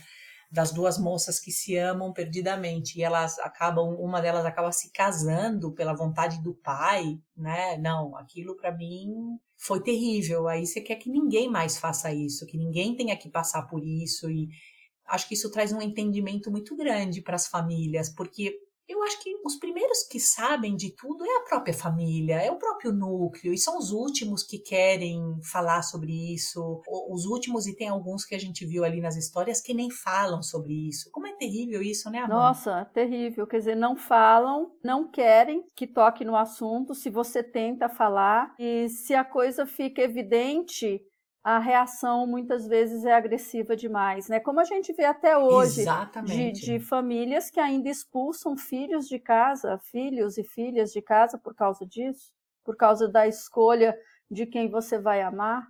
[0.51, 5.71] das duas moças que se amam perdidamente e elas acabam, uma delas acaba se casando
[5.73, 7.77] pela vontade do pai, né?
[7.77, 10.47] Não, aquilo para mim foi terrível.
[10.47, 14.29] Aí você quer que ninguém mais faça isso, que ninguém tenha que passar por isso
[14.29, 14.49] e
[15.05, 18.55] acho que isso traz um entendimento muito grande para as famílias, porque
[18.89, 22.58] eu acho que os primeiros que sabem de tudo é a própria família, é o
[22.58, 26.82] próprio núcleo, e são os últimos que querem falar sobre isso.
[27.10, 30.41] Os últimos, e tem alguns que a gente viu ali nas histórias que nem falam
[30.41, 31.12] sobre isso.
[31.12, 32.36] Como é terrível isso, né, amor?
[32.36, 33.45] Nossa, terrível.
[33.45, 38.89] Quer dizer, não falam, não querem que toque no assunto se você tenta falar, e
[38.89, 41.02] se a coisa fica evidente,
[41.49, 44.39] a reação muitas vezes é agressiva demais, né?
[44.39, 45.83] Como a gente vê até hoje
[46.23, 51.55] de, de, famílias que ainda expulsam filhos de casa, filhos e filhas de casa por
[51.55, 52.31] causa disso,
[52.63, 53.97] por causa da escolha
[54.29, 55.65] de quem você vai amar.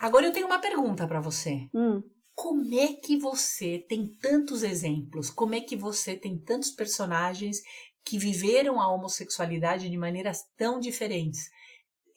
[0.00, 1.68] Agora eu tenho uma pergunta para você.
[1.72, 2.02] Hum.
[2.34, 5.30] Como é que você tem tantos exemplos?
[5.30, 7.58] Como é que você tem tantos personagens
[8.04, 11.48] que viveram a homossexualidade de maneiras tão diferentes?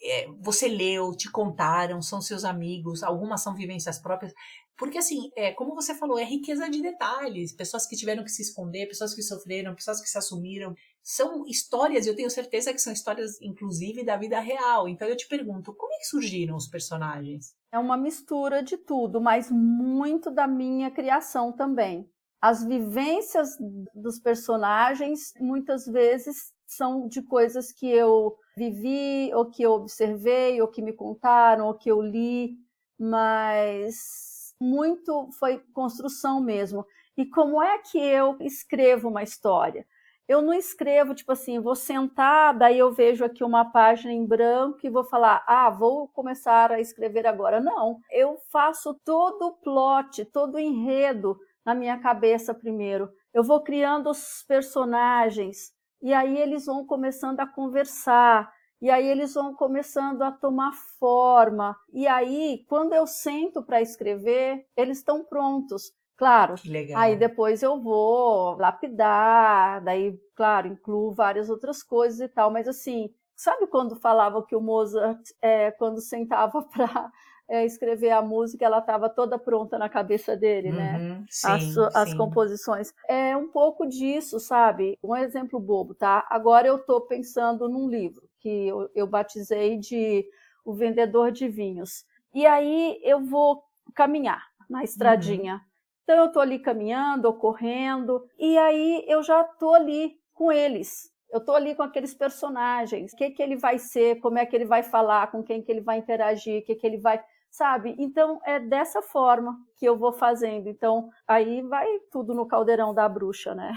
[0.04, 4.34] É, você leu, te contaram, são seus amigos, algumas são vivências próprias.
[4.78, 7.54] Porque, assim, é, como você falou, é riqueza de detalhes.
[7.54, 10.74] Pessoas que tiveram que se esconder, pessoas que sofreram, pessoas que se assumiram.
[11.02, 14.90] São histórias, eu tenho certeza que são histórias, inclusive, da vida real.
[14.90, 17.54] Então, eu te pergunto, como é que surgiram os personagens?
[17.72, 22.10] É uma mistura de tudo, mas muito da minha criação também.
[22.42, 23.52] As vivências
[23.96, 30.68] dos personagens, muitas vezes, são de coisas que eu vivi, ou que eu observei, ou
[30.68, 32.56] que me contaram, ou que eu li,
[33.00, 36.86] mas muito foi construção mesmo.
[37.18, 39.86] E como é que eu escrevo uma história?
[40.28, 44.80] Eu não escrevo, tipo assim, vou sentar, daí eu vejo aqui uma página em branco
[44.84, 47.60] e vou falar, ah, vou começar a escrever agora.
[47.60, 53.10] Não, eu faço todo o plot, todo o enredo na minha cabeça primeiro.
[53.34, 55.73] Eu vou criando os personagens,
[56.04, 61.74] e aí eles vão começando a conversar, e aí eles vão começando a tomar forma.
[61.94, 65.94] E aí, quando eu sento para escrever, eles estão prontos.
[66.18, 66.56] Claro.
[66.94, 73.10] Aí depois eu vou lapidar, daí, claro, incluo várias outras coisas e tal, mas assim,
[73.36, 77.12] sabe quando falava que o Mozart, é, quando sentava para
[77.50, 80.98] é, escrever a música, ela estava toda pronta na cabeça dele, né?
[80.98, 81.26] uhum, né?
[81.30, 82.18] Sim, as, as sim.
[82.18, 82.94] composições.
[83.08, 84.98] É um pouco disso, sabe?
[85.04, 86.26] Um exemplo bobo, tá?
[86.30, 90.26] Agora eu estou pensando num livro que eu, eu batizei de
[90.66, 92.06] O Vendedor de Vinhos.
[92.34, 95.56] E aí eu vou caminhar na estradinha.
[95.56, 95.60] Uhum.
[96.04, 101.12] Então eu tô ali caminhando, ou correndo, e aí eu já tô ali com eles.
[101.32, 103.14] Eu tô ali com aqueles personagens.
[103.14, 104.20] O que que ele vai ser?
[104.20, 105.32] Como é que ele vai falar?
[105.32, 106.62] Com quem que ele vai interagir?
[106.62, 107.24] O que que ele vai
[107.54, 107.96] sabe?
[108.00, 110.68] Então é dessa forma que eu vou fazendo.
[110.68, 113.74] Então aí vai tudo no caldeirão da bruxa, né?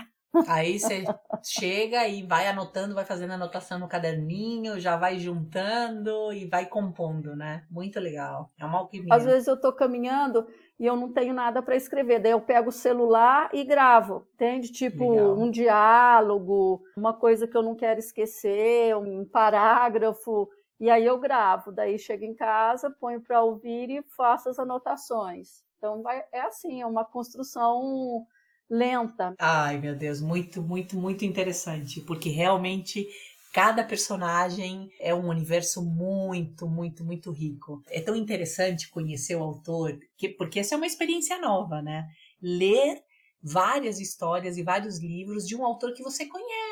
[0.48, 1.04] Aí você
[1.42, 7.34] chega e vai anotando, vai fazendo anotação no caderninho, já vai juntando e vai compondo,
[7.34, 7.64] né?
[7.70, 8.50] Muito legal.
[8.58, 9.14] É uma alquimia.
[9.14, 10.46] Às vezes eu tô caminhando
[10.78, 14.70] e eu não tenho nada para escrever, daí eu pego o celular e gravo, entende?
[14.70, 15.38] Tipo legal.
[15.38, 20.50] um diálogo, uma coisa que eu não quero esquecer, um parágrafo.
[20.78, 25.64] E aí eu gravo, daí chego em casa, ponho para ouvir e faço as anotações.
[25.78, 28.26] Então vai, é assim, é uma construção
[28.68, 29.34] lenta.
[29.38, 33.06] Ai, meu Deus, muito, muito, muito interessante, porque realmente
[33.52, 37.82] cada personagem é um universo muito, muito, muito rico.
[37.88, 42.06] É tão interessante conhecer o autor, que, porque essa é uma experiência nova, né?
[42.42, 43.02] Ler
[43.42, 46.65] várias histórias e vários livros de um autor que você conhece,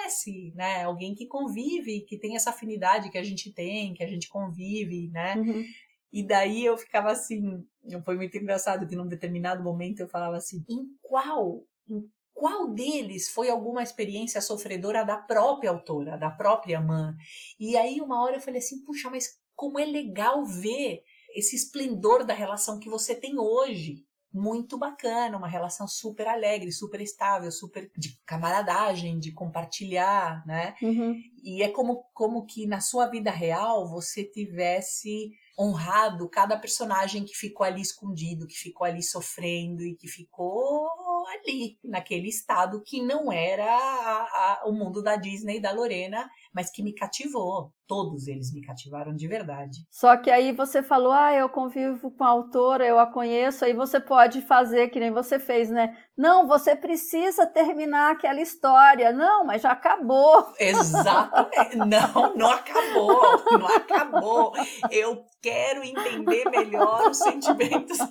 [0.55, 0.85] né?
[0.85, 5.09] Alguém que convive, que tem essa afinidade que a gente tem, que a gente convive,
[5.11, 5.37] né?
[5.37, 5.64] Uhum.
[6.12, 7.64] E daí eu ficava assim,
[8.05, 13.31] foi muito engraçado que num determinado momento eu falava assim, em qual, em qual deles
[13.31, 17.14] foi alguma experiência sofredora da própria autora, da própria mãe?
[17.59, 21.03] E aí uma hora eu falei assim, puxa, mas como é legal ver
[21.35, 27.01] esse esplendor da relação que você tem hoje, muito bacana, uma relação super alegre, super
[27.01, 30.75] estável, super de camaradagem, de compartilhar, né?
[30.83, 31.23] Uhum.
[31.44, 37.37] E é como, como que na sua vida real você tivesse honrado cada personagem que
[37.37, 40.88] ficou ali escondido, que ficou ali sofrendo e que ficou
[41.29, 46.29] ali, naquele estado que não era a, a, o mundo da Disney e da Lorena,
[46.55, 47.73] mas que me cativou.
[47.87, 49.79] Todos eles me cativaram de verdade.
[49.90, 53.75] Só que aí você falou, ah, eu convivo com a autora, eu a conheço, aí
[53.75, 55.95] você pode fazer que nem você fez, né?
[56.17, 59.12] Não, você precisa terminar aquela história.
[59.12, 60.53] Não, mas já acabou.
[60.59, 61.77] Exatamente.
[61.85, 63.21] Não, não acabou.
[63.51, 64.53] Não acabou.
[64.90, 67.99] Eu quero entender melhor os sentimentos.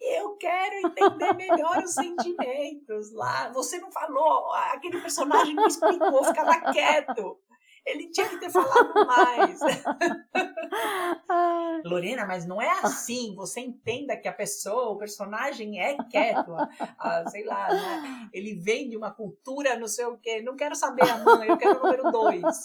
[0.00, 3.50] Eu quero entender melhor os sentimentos lá.
[3.52, 7.38] Você não falou, aquele personagem não explicou, ficava quieto.
[7.86, 9.58] Ele tinha que ter falado mais.
[11.84, 13.34] Lorena, mas não é assim.
[13.34, 16.54] Você entenda que a pessoa, o personagem é quieto.
[16.98, 18.28] Ah, sei lá, né?
[18.32, 20.42] Ele vem de uma cultura, não sei o quê.
[20.42, 22.64] Não quero saber a mãe, eu quero o número dois.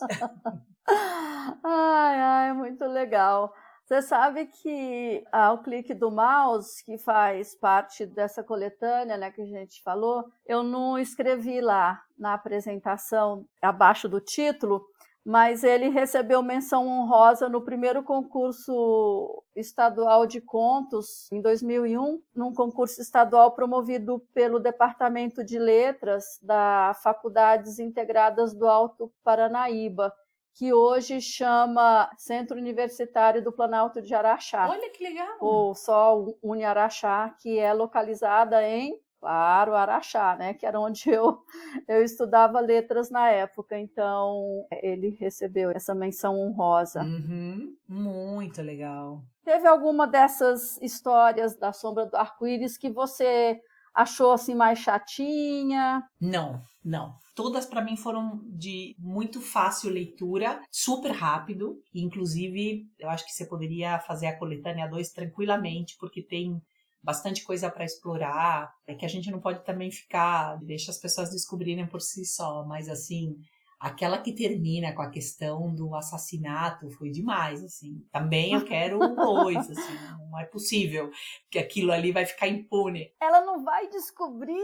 [1.63, 3.53] ai, ai, muito legal.
[3.85, 9.41] Você sabe que ah, o clique do mouse, que faz parte dessa coletânea né, que
[9.41, 14.85] a gente falou, eu não escrevi lá na apresentação, abaixo do título,
[15.25, 23.01] mas ele recebeu menção honrosa no primeiro concurso estadual de contos em 2001, num concurso
[23.01, 30.13] estadual promovido pelo Departamento de Letras da Faculdades Integradas do Alto Paranaíba,
[30.53, 34.69] que hoje chama Centro Universitário do Planalto de Araxá.
[34.69, 35.37] Olha que legal!
[35.41, 40.53] Ou só Uniaraxá, que é localizada em Claro, Araxá, né?
[40.53, 41.39] Que era onde eu,
[41.87, 43.75] eu estudava letras na época.
[43.75, 47.01] Então, ele recebeu essa menção honrosa.
[47.01, 49.23] Uhum, muito legal.
[49.43, 53.59] Teve alguma dessas histórias da Sombra do Arco-Íris que você
[53.95, 56.03] achou assim mais chatinha?
[56.21, 57.15] Não, não.
[57.33, 61.81] Todas para mim foram de muito fácil leitura, super rápido.
[61.95, 66.61] Inclusive, eu acho que você poderia fazer a coletânea 2 tranquilamente, porque tem
[67.05, 68.73] bastante coisa para explorar.
[68.87, 72.65] É que a gente não pode também ficar, deixa as pessoas descobrirem por si só,
[72.65, 73.37] mas assim,
[73.79, 78.03] aquela que termina com a questão do assassinato foi demais, assim.
[78.11, 79.93] Também eu quero um dois, assim,
[80.31, 81.09] não é possível
[81.49, 83.13] que aquilo ali vai ficar impune.
[83.21, 84.55] Ela não vai descobrir.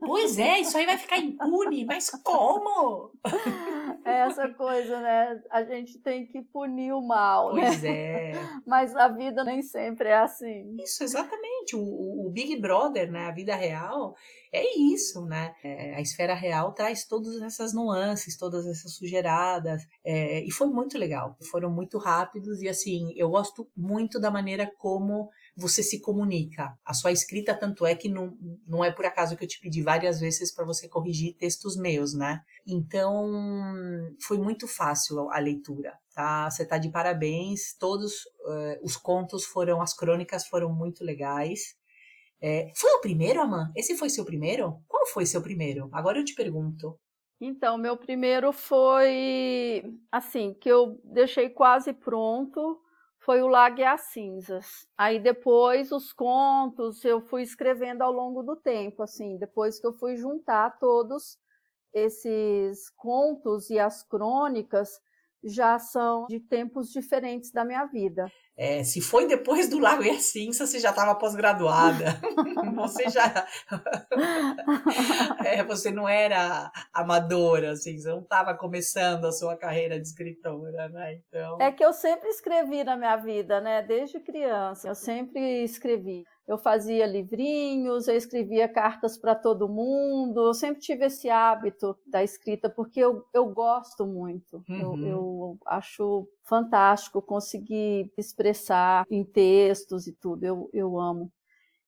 [0.00, 3.12] Pois é, isso aí vai ficar impune, mas como?
[4.04, 5.42] É essa coisa, né?
[5.50, 7.66] A gente tem que punir o mal, né?
[7.66, 8.30] Pois né?
[8.30, 8.32] é.
[8.66, 10.76] Mas a vida nem sempre é assim.
[10.82, 11.76] Isso, exatamente.
[11.76, 13.26] O, o Big Brother, né?
[13.26, 14.14] A vida real
[14.52, 15.54] é isso, né?
[15.62, 20.98] É, a esfera real traz todas essas nuances, todas essas sujeiradas, é, e foi muito
[20.98, 21.36] legal.
[21.50, 26.72] Foram muito rápidos e assim, eu gosto muito da maneira como você se comunica.
[26.84, 29.82] A sua escrita, tanto é que não, não é por acaso que eu te pedi
[29.82, 32.40] várias vezes para você corrigir textos meus, né?
[32.66, 33.30] Então,
[34.26, 36.50] foi muito fácil a leitura, tá?
[36.50, 37.74] Você tá de parabéns.
[37.78, 41.60] Todos uh, os contos foram, as crônicas foram muito legais.
[42.42, 43.70] É, foi o primeiro, Aman?
[43.76, 44.82] Esse foi seu primeiro?
[44.88, 45.90] Qual foi seu primeiro?
[45.92, 46.98] Agora eu te pergunto.
[47.40, 52.78] Então, meu primeiro foi assim, que eu deixei quase pronto,
[53.18, 54.86] foi o Lago e as Cinzas.
[54.96, 59.92] Aí depois os contos eu fui escrevendo ao longo do tempo, assim, depois que eu
[59.94, 61.38] fui juntar todos
[61.94, 65.00] esses contos e as crônicas
[65.42, 68.30] já são de tempos diferentes da minha vida.
[68.62, 72.20] É, se foi depois do Lago e a Cinza, você já estava pós-graduada.
[72.76, 73.46] você já.
[75.42, 80.90] é, você não era amadora, assim, você não estava começando a sua carreira de escritora,
[80.90, 81.14] né?
[81.14, 81.56] Então...
[81.58, 83.80] É que eu sempre escrevi na minha vida, né?
[83.80, 90.54] Desde criança, eu sempre escrevi eu fazia livrinhos, eu escrevia cartas para todo mundo, eu
[90.54, 94.96] sempre tive esse hábito da escrita, porque eu, eu gosto muito, uhum.
[94.98, 101.32] eu, eu acho fantástico conseguir expressar em textos e tudo, eu, eu amo.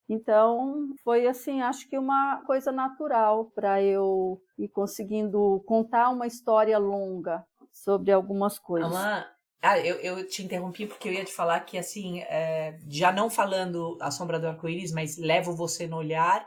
[0.08, 6.78] Então, foi assim, acho que uma coisa natural para eu ir conseguindo contar uma história
[6.78, 8.92] longa sobre algumas coisas.
[8.92, 9.26] Alma,
[9.62, 13.30] ah, eu, eu te interrompi porque eu ia te falar que, assim, é, já não
[13.30, 16.44] falando A Sombra do Arco-Íris, mas Levo Você no Olhar,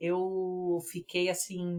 [0.00, 1.78] eu fiquei, assim,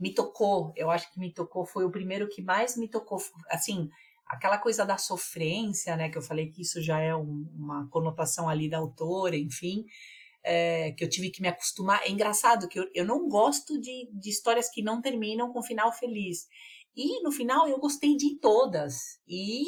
[0.00, 0.72] me tocou.
[0.74, 3.18] Eu acho que me tocou, foi o primeiro que mais me tocou.
[3.50, 3.90] Assim,
[4.26, 8.48] aquela coisa da sofrência, né, que eu falei que isso já é um, uma conotação
[8.48, 9.84] ali da autora, enfim,
[10.42, 12.00] é, que eu tive que me acostumar.
[12.04, 15.92] É engraçado que eu, eu não gosto de, de histórias que não terminam com final
[15.92, 16.46] feliz.
[16.98, 19.20] E no final eu gostei de todas.
[19.28, 19.62] E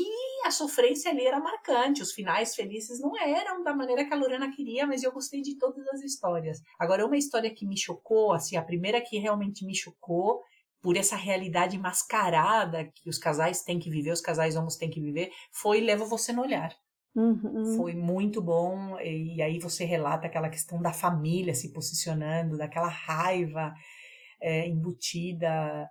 [0.44, 2.02] a sofrência ali era marcante.
[2.02, 5.56] Os finais felizes não eram da maneira que a Lorena queria, mas eu gostei de
[5.56, 6.60] todas as histórias.
[6.76, 10.42] Agora, uma história que me chocou, assim, a primeira que realmente me chocou,
[10.82, 15.00] por essa realidade mascarada que os casais têm que viver, os casais homos têm que
[15.00, 16.74] viver, foi Leva Você no Olhar.
[17.14, 17.76] Uhum.
[17.76, 23.72] Foi muito bom, e aí você relata aquela questão da família se posicionando, daquela raiva
[24.40, 25.88] é, embutida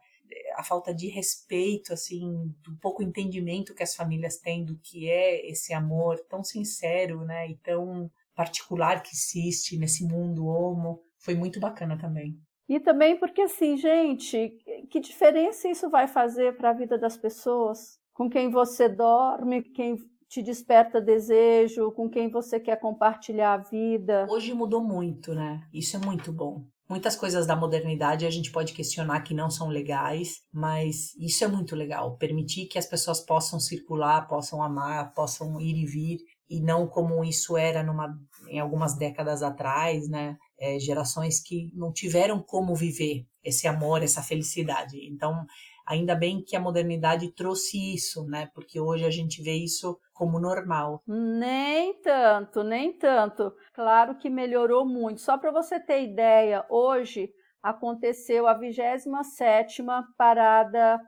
[0.60, 5.50] a falta de respeito, assim, do pouco entendimento que as famílias têm do que é
[5.50, 11.62] esse amor tão sincero, né, e tão particular que existe nesse mundo homo, foi muito
[11.62, 12.38] bacana também.
[12.68, 14.50] E também porque assim, gente,
[14.92, 17.98] que diferença isso vai fazer para a vida das pessoas?
[18.14, 19.96] Com quem você dorme, quem
[20.28, 24.28] te desperta desejo, com quem você quer compartilhar a vida.
[24.30, 25.62] Hoje mudou muito, né?
[25.74, 26.66] Isso é muito bom.
[26.90, 31.48] Muitas coisas da modernidade a gente pode questionar que não são legais, mas isso é
[31.48, 32.18] muito legal.
[32.18, 36.18] Permitir que as pessoas possam circular, possam amar, possam ir e vir,
[36.50, 40.36] e não como isso era numa, em algumas décadas atrás, né?
[40.60, 44.98] É, gerações que não tiveram como viver esse amor, essa felicidade.
[45.12, 45.46] Então,
[45.90, 48.48] Ainda bem que a modernidade trouxe isso, né?
[48.54, 51.02] Porque hoje a gente vê isso como normal.
[51.08, 53.52] Nem tanto, nem tanto.
[53.74, 55.20] Claro que melhorou muito.
[55.20, 57.32] Só para você ter ideia, hoje
[57.64, 59.84] aconteceu a 27
[60.16, 61.02] parada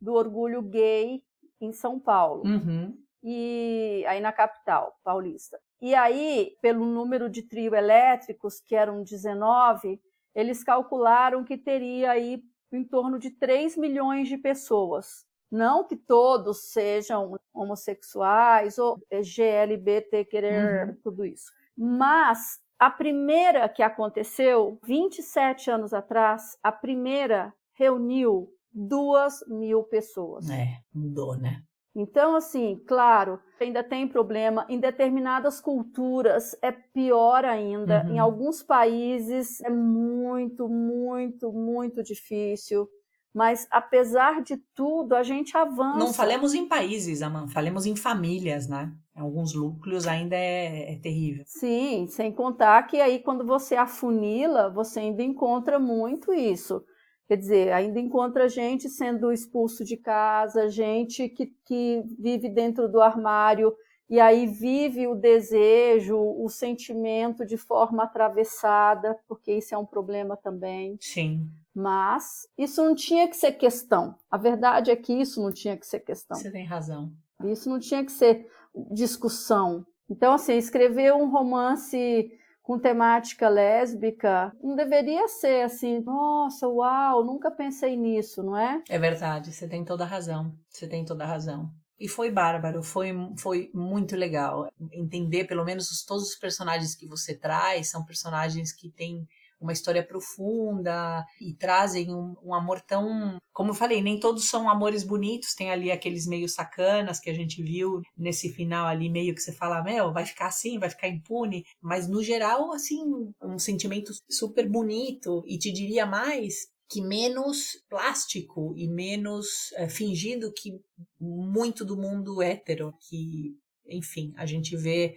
[0.00, 1.20] do orgulho gay
[1.60, 2.44] em São Paulo.
[2.46, 2.96] Uhum.
[3.24, 5.58] E aí na capital paulista.
[5.82, 10.00] E aí, pelo número de trio elétricos, que eram 19,
[10.32, 12.40] eles calcularam que teria aí
[12.72, 15.26] em torno de 3 milhões de pessoas.
[15.50, 20.96] Não que todos sejam homossexuais ou GLBT, querer uhum.
[21.02, 21.50] tudo isso.
[21.76, 30.48] Mas a primeira que aconteceu, 27 anos atrás, a primeira reuniu duas mil pessoas.
[30.50, 31.62] É, mudou, né?
[32.00, 34.64] Então, assim, claro, ainda tem problema.
[34.68, 38.04] Em determinadas culturas é pior ainda.
[38.04, 38.12] Uhum.
[38.12, 42.88] Em alguns países é muito, muito, muito difícil.
[43.34, 45.98] Mas, apesar de tudo, a gente avança.
[45.98, 48.92] Não falemos em países, Aman, falemos em famílias, né?
[49.16, 51.42] Em alguns núcleos ainda é, é terrível.
[51.46, 56.84] Sim, sem contar que aí, quando você afunila, você ainda encontra muito isso
[57.28, 63.02] Quer dizer, ainda encontra gente sendo expulso de casa, gente que, que vive dentro do
[63.02, 63.76] armário
[64.08, 70.34] e aí vive o desejo, o sentimento de forma atravessada, porque isso é um problema
[70.34, 70.96] também.
[70.98, 71.46] Sim.
[71.74, 74.14] Mas isso não tinha que ser questão.
[74.30, 76.38] A verdade é que isso não tinha que ser questão.
[76.38, 77.12] Você tem razão.
[77.44, 78.50] Isso não tinha que ser
[78.90, 79.84] discussão.
[80.08, 82.32] Então, assim, escrever um romance
[82.68, 88.82] com temática lésbica, não deveria ser assim, nossa, uau, nunca pensei nisso, não é?
[88.90, 90.54] É verdade, você tem toda a razão.
[90.68, 91.70] Você tem toda a razão.
[91.98, 94.70] E foi bárbaro, foi, foi muito legal.
[94.92, 99.26] Entender, pelo menos, todos os personagens que você traz são personagens que têm
[99.60, 103.38] uma história profunda e trazem um, um, amor tão.
[103.52, 107.34] Como eu falei, nem todos são amores bonitos, tem ali aqueles meio sacanas que a
[107.34, 111.08] gente viu nesse final ali, meio que você fala, meu, vai ficar assim, vai ficar
[111.08, 113.02] impune, mas no geral, assim,
[113.42, 116.68] um sentimento super bonito e te diria mais.
[116.90, 120.72] Que menos plástico e menos é, fingido que
[121.20, 123.58] muito do mundo hétero, que
[123.88, 125.16] enfim, a gente vê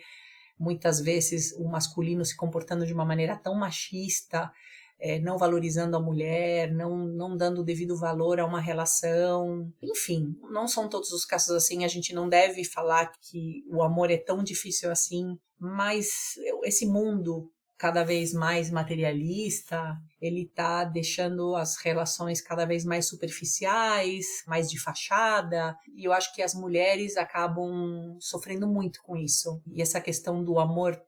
[0.61, 4.51] muitas vezes o masculino se comportando de uma maneira tão machista,
[4.99, 9.73] é, não valorizando a mulher, não, não dando o devido valor a uma relação.
[9.81, 11.83] Enfim, não são todos os casos assim.
[11.83, 17.51] A gente não deve falar que o amor é tão difícil assim, mas esse mundo
[17.81, 24.79] cada vez mais materialista, ele está deixando as relações cada vez mais superficiais, mais de
[24.79, 29.59] fachada, e eu acho que as mulheres acabam sofrendo muito com isso.
[29.65, 31.01] E essa questão do amor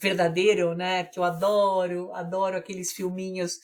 [0.00, 3.58] verdadeiro, né, que eu adoro, adoro aqueles filminhos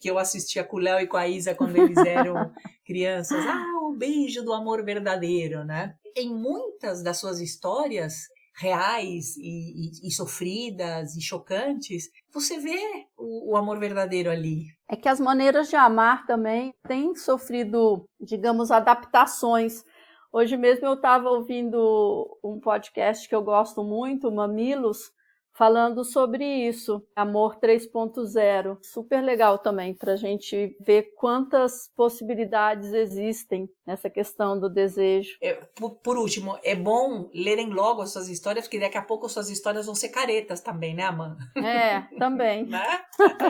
[0.00, 2.50] que eu assistia com o Léo e com a Isa quando eles eram
[2.86, 3.44] crianças.
[3.44, 5.94] Ah, o beijo do amor verdadeiro, né?
[6.16, 8.22] Em muitas das suas histórias,
[8.56, 14.64] reais e, e, e, sofridas e chocantes, você vê o, o, amor verdadeiro ali.
[14.88, 19.84] É que as maneiras de amar também têm sofrido, digamos, adaptações.
[20.32, 25.10] Hoje mesmo eu estava ouvindo um podcast que eu gosto muito, Mamilos,
[25.56, 28.78] falando sobre isso, Amor 3.0.
[28.82, 35.36] Super legal também para a gente ver quantas possibilidades existem nessa questão do desejo.
[35.40, 39.26] É, por, por, último, é bom lerem logo as suas histórias, porque daqui a pouco
[39.26, 41.38] as suas histórias vão ser caretas também, né, Amanda?
[41.56, 42.66] É, também.
[42.68, 43.00] né?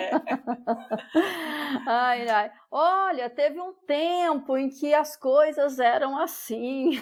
[0.01, 0.11] É.
[1.89, 2.51] ai, ai.
[2.71, 7.01] Olha, teve um tempo em que as coisas eram assim.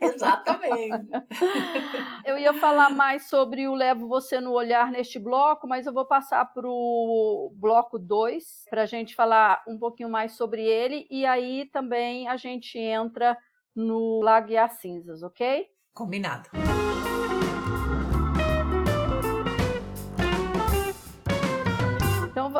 [0.00, 1.08] Exatamente.
[2.24, 6.04] Eu ia falar mais sobre o Levo Você no Olhar neste bloco, mas eu vou
[6.04, 11.24] passar para o bloco 2 para a gente falar um pouquinho mais sobre ele e
[11.24, 13.36] aí também a gente entra
[13.74, 15.66] no Lago e as Cinzas, ok?
[15.94, 16.50] Combinado.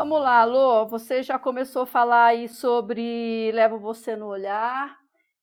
[0.01, 0.87] Vamos lá, Lô.
[0.87, 4.97] Você já começou a falar aí sobre Levo Você no Olhar.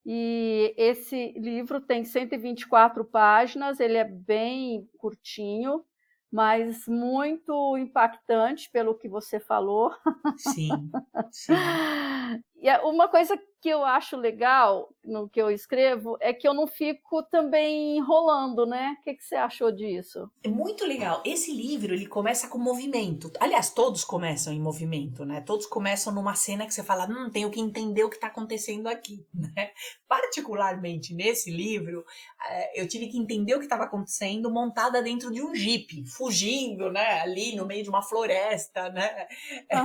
[0.04, 5.86] E esse livro tem 124 páginas, ele é bem curtinho,
[6.32, 9.94] mas muito impactante pelo que você falou.
[10.38, 10.90] Sim,
[11.32, 11.54] sim.
[12.60, 16.54] E é uma coisa que eu acho legal no que eu escrevo é que eu
[16.54, 18.96] não fico também enrolando, né?
[19.00, 20.30] O que, que você achou disso?
[20.44, 21.22] É muito legal.
[21.26, 23.32] Esse livro, ele começa com movimento.
[23.40, 25.42] Aliás, todos começam em movimento, né?
[25.42, 28.88] Todos começam numa cena que você fala, hum, tenho que entender o que está acontecendo
[28.88, 29.72] aqui, né?
[30.08, 32.06] Particularmente nesse livro,
[32.50, 36.92] eh, eu tive que entender o que estava acontecendo montada dentro de um jipe, fugindo,
[36.92, 37.22] né?
[37.22, 39.28] Ali no meio de uma floresta, né?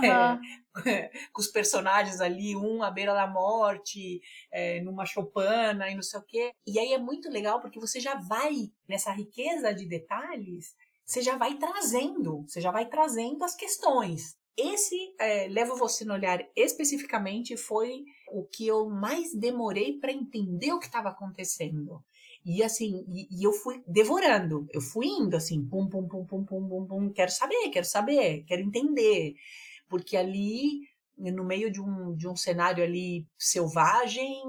[0.03, 0.41] Uhum.
[1.33, 4.21] com os personagens ali, um à beira da morte,
[4.51, 6.53] é, numa choupana e não sei o quê.
[6.67, 11.37] E aí é muito legal porque você já vai nessa riqueza de detalhes, você já
[11.37, 14.37] vai trazendo, você já vai trazendo as questões.
[14.57, 20.73] Esse é, leva você no olhar especificamente foi o que eu mais demorei para entender
[20.73, 22.03] o que estava acontecendo.
[22.45, 26.45] E assim, e, e, eu fui devorando, eu fui indo assim, pum, pum, pum, pum,
[26.45, 29.37] pum, pum, pum, quero saber, quero saber, quero entender
[29.93, 30.81] porque ali
[31.19, 34.43] no meio de um, de um cenário ali selvagem,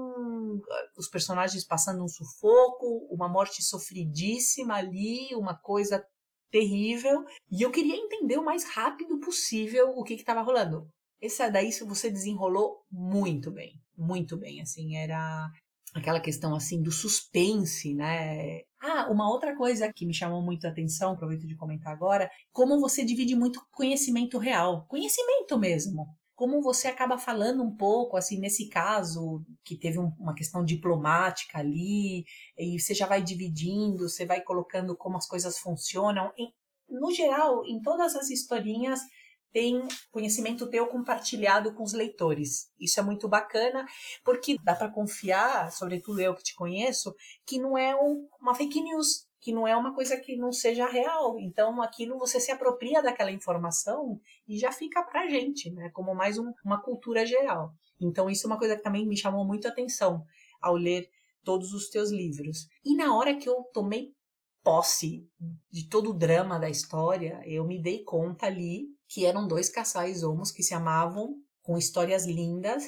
[0.96, 6.02] os personagens passando um sufoco, uma morte sofridíssima ali, uma coisa
[6.50, 7.22] terrível,
[7.52, 10.88] e eu queria entender o mais rápido possível o que estava rolando.
[11.20, 15.46] Essa daí você desenrolou muito bem, muito bem, assim, era
[15.92, 18.62] aquela questão assim do suspense, né?
[18.86, 22.78] Ah, uma outra coisa que me chamou muito a atenção, aproveito de comentar agora, como
[22.78, 26.06] você divide muito conhecimento real, conhecimento mesmo.
[26.36, 31.58] Como você acaba falando um pouco, assim, nesse caso, que teve um, uma questão diplomática
[31.58, 32.26] ali,
[32.58, 36.30] e você já vai dividindo, você vai colocando como as coisas funcionam.
[36.36, 36.48] E,
[36.90, 39.00] no geral, em todas as historinhas,
[39.54, 42.72] tem conhecimento teu compartilhado com os leitores.
[42.78, 43.86] Isso é muito bacana,
[44.24, 47.14] porque dá para confiar, sobretudo eu que te conheço,
[47.46, 50.88] que não é um, uma fake news, que não é uma coisa que não seja
[50.88, 51.38] real.
[51.38, 55.88] Então, aquilo você se apropria daquela informação e já fica pra gente, né?
[55.90, 57.72] Como mais um, uma cultura geral.
[58.00, 60.24] Então, isso é uma coisa que também me chamou muito a atenção
[60.60, 61.08] ao ler
[61.44, 62.66] todos os teus livros.
[62.84, 64.12] E na hora que eu tomei
[64.64, 65.28] posse
[65.70, 70.24] de todo o drama da história, eu me dei conta ali que eram dois casais
[70.24, 72.82] homos que se amavam, com histórias lindas,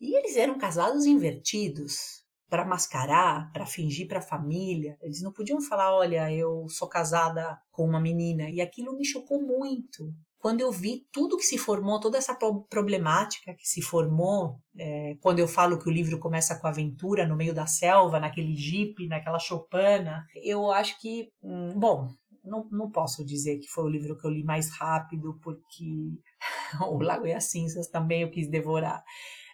[0.00, 4.98] e eles eram casados invertidos para mascarar, para fingir para a família.
[5.00, 8.50] Eles não podiam falar, olha, eu sou casada com uma menina.
[8.50, 10.12] E aquilo me chocou muito.
[10.40, 12.36] Quando eu vi tudo que se formou, toda essa
[12.68, 17.28] problemática que se formou, é, quando eu falo que o livro começa com a aventura
[17.28, 22.08] no meio da selva, naquele jipe, naquela chopana, eu acho que, hum, bom,
[22.44, 26.12] não, não posso dizer que foi o livro que eu li mais rápido, porque
[26.88, 29.02] o Lago e as Cinzas também eu quis devorar.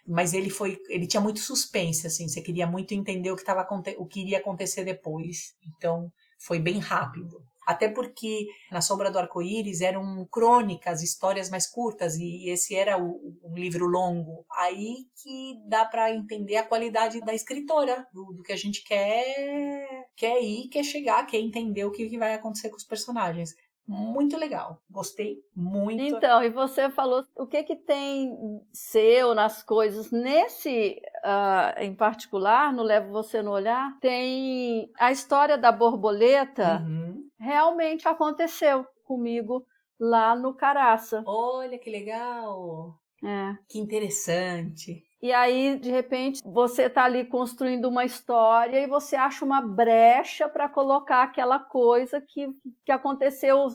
[0.05, 3.67] Mas ele foi, ele tinha muito suspense, assim, você queria muito entender o que, tava,
[3.97, 5.53] o que iria acontecer depois.
[5.75, 7.43] Então, foi bem rápido.
[7.67, 13.37] Até porque na Sombra do Arco-Íris eram crônicas, histórias mais curtas, e esse era o,
[13.43, 14.45] um livro longo.
[14.49, 20.07] Aí que dá para entender a qualidade da escritora, do, do, que a gente quer,
[20.15, 23.53] quer ir, quer chegar, quer entender o que, que vai acontecer com os personagens
[23.87, 24.81] muito legal.
[24.89, 26.01] Gostei muito.
[26.01, 28.37] Então, e você falou o que que tem
[28.73, 35.57] seu nas coisas nesse uh, em particular, no Levo Você no Olhar, tem a história
[35.57, 37.06] da borboleta uhum.
[37.39, 39.65] Realmente aconteceu comigo
[39.99, 41.23] lá no Caraça.
[41.25, 42.95] Olha que legal!
[43.23, 43.55] É.
[43.67, 45.03] Que interessante.
[45.19, 50.47] E aí, de repente, você está ali construindo uma história e você acha uma brecha
[50.47, 52.47] para colocar aquela coisa que,
[52.85, 53.65] que aconteceu.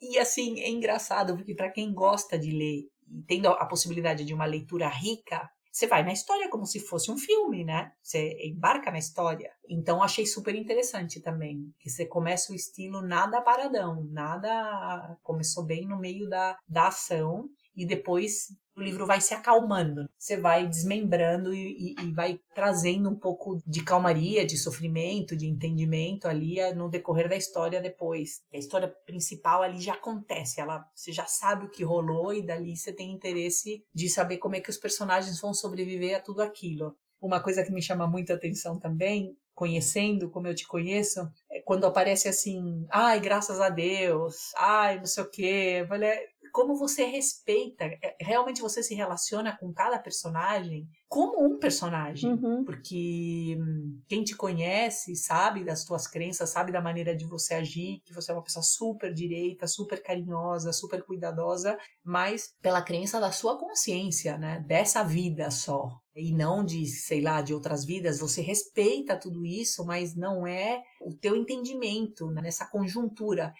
[0.00, 4.34] e assim, é engraçado porque para quem gosta de ler e tendo a possibilidade de
[4.34, 7.92] uma leitura rica, você vai na história como se fosse um filme, né?
[8.02, 9.50] Você embarca na história.
[9.68, 11.70] Então achei super interessante também.
[11.78, 15.18] Que você começa o estilo nada paradão, nada.
[15.22, 17.44] Começou bem no meio da, da ação
[17.76, 18.46] e depois
[18.76, 20.08] o livro vai se acalmando.
[20.18, 25.46] Você vai desmembrando e, e, e, vai trazendo um pouco de calmaria, de sofrimento, de
[25.46, 28.42] entendimento ali eh, no decorrer da história depois.
[28.52, 32.76] A história principal ali já acontece, ela, você já sabe o que rolou e dali
[32.76, 36.94] você tem interesse de saber como é que os personagens vão sobreviver a tudo aquilo.
[37.20, 41.86] Uma coisa que me chama muita atenção também conhecendo como eu te conheço, é quando
[41.86, 45.78] aparece assim, ai, graças a Deus, ai, não sei o quê.
[45.80, 46.18] Eu falei,
[46.56, 52.64] como você respeita, é, realmente você se relaciona com cada personagem como um personagem, uhum.
[52.64, 58.00] porque hum, quem te conhece sabe das tuas crenças, sabe da maneira de você agir,
[58.06, 63.30] que você é uma pessoa super direita, super carinhosa, super cuidadosa, mas pela crença da
[63.30, 66.00] sua consciência, né, dessa vida só.
[66.14, 70.82] E não de, sei lá, de outras vidas, você respeita tudo isso, mas não é
[71.02, 73.52] o teu entendimento né, nessa conjuntura.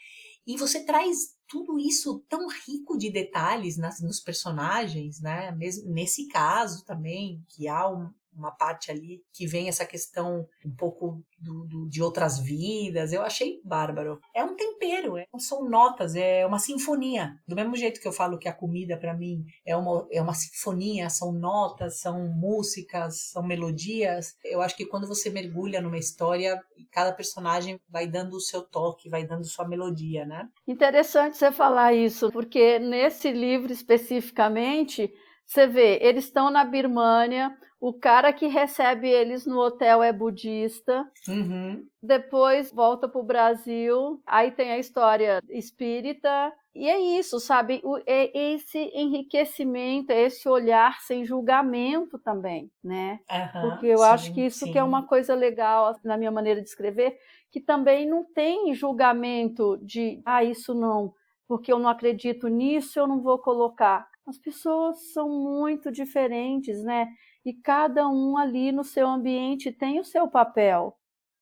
[0.47, 5.51] E você traz tudo isso tão rico de detalhes nas, nos personagens, né?
[5.53, 10.74] Mesmo nesse caso também, que há um, uma parte ali que vem essa questão um
[10.74, 13.12] pouco do, do, de outras vidas.
[13.12, 14.20] Eu achei bárbaro.
[14.34, 17.34] É um tempero, é, são notas, é uma sinfonia.
[17.47, 20.34] Do mesmo jeito que eu falo que a comida para mim é uma, é uma
[20.34, 24.34] sinfonia, são notas, são músicas, são melodias.
[24.45, 26.61] Eu acho que quando você mergulha numa história,
[26.91, 30.49] cada personagem vai dando o seu toque, vai dando sua melodia, né?
[30.66, 35.12] Interessante você falar isso, porque nesse livro especificamente
[35.47, 41.06] você vê, eles estão na Birmânia, o cara que recebe eles no hotel é budista,
[41.28, 41.86] uhum.
[42.02, 47.80] depois volta para o Brasil, aí tem a história espírita, e é isso, sabe?
[47.84, 53.20] O, é esse enriquecimento, é esse olhar sem julgamento também, né?
[53.30, 54.72] Uhum, Porque eu sim, acho que isso sim.
[54.72, 57.18] que é uma coisa legal na minha maneira de escrever,
[57.50, 61.14] que também não tem julgamento de, ah, isso não,
[61.48, 64.06] porque eu não acredito nisso, eu não vou colocar.
[64.26, 67.08] As pessoas são muito diferentes, né?
[67.47, 70.99] E cada um ali no seu ambiente tem o seu papel.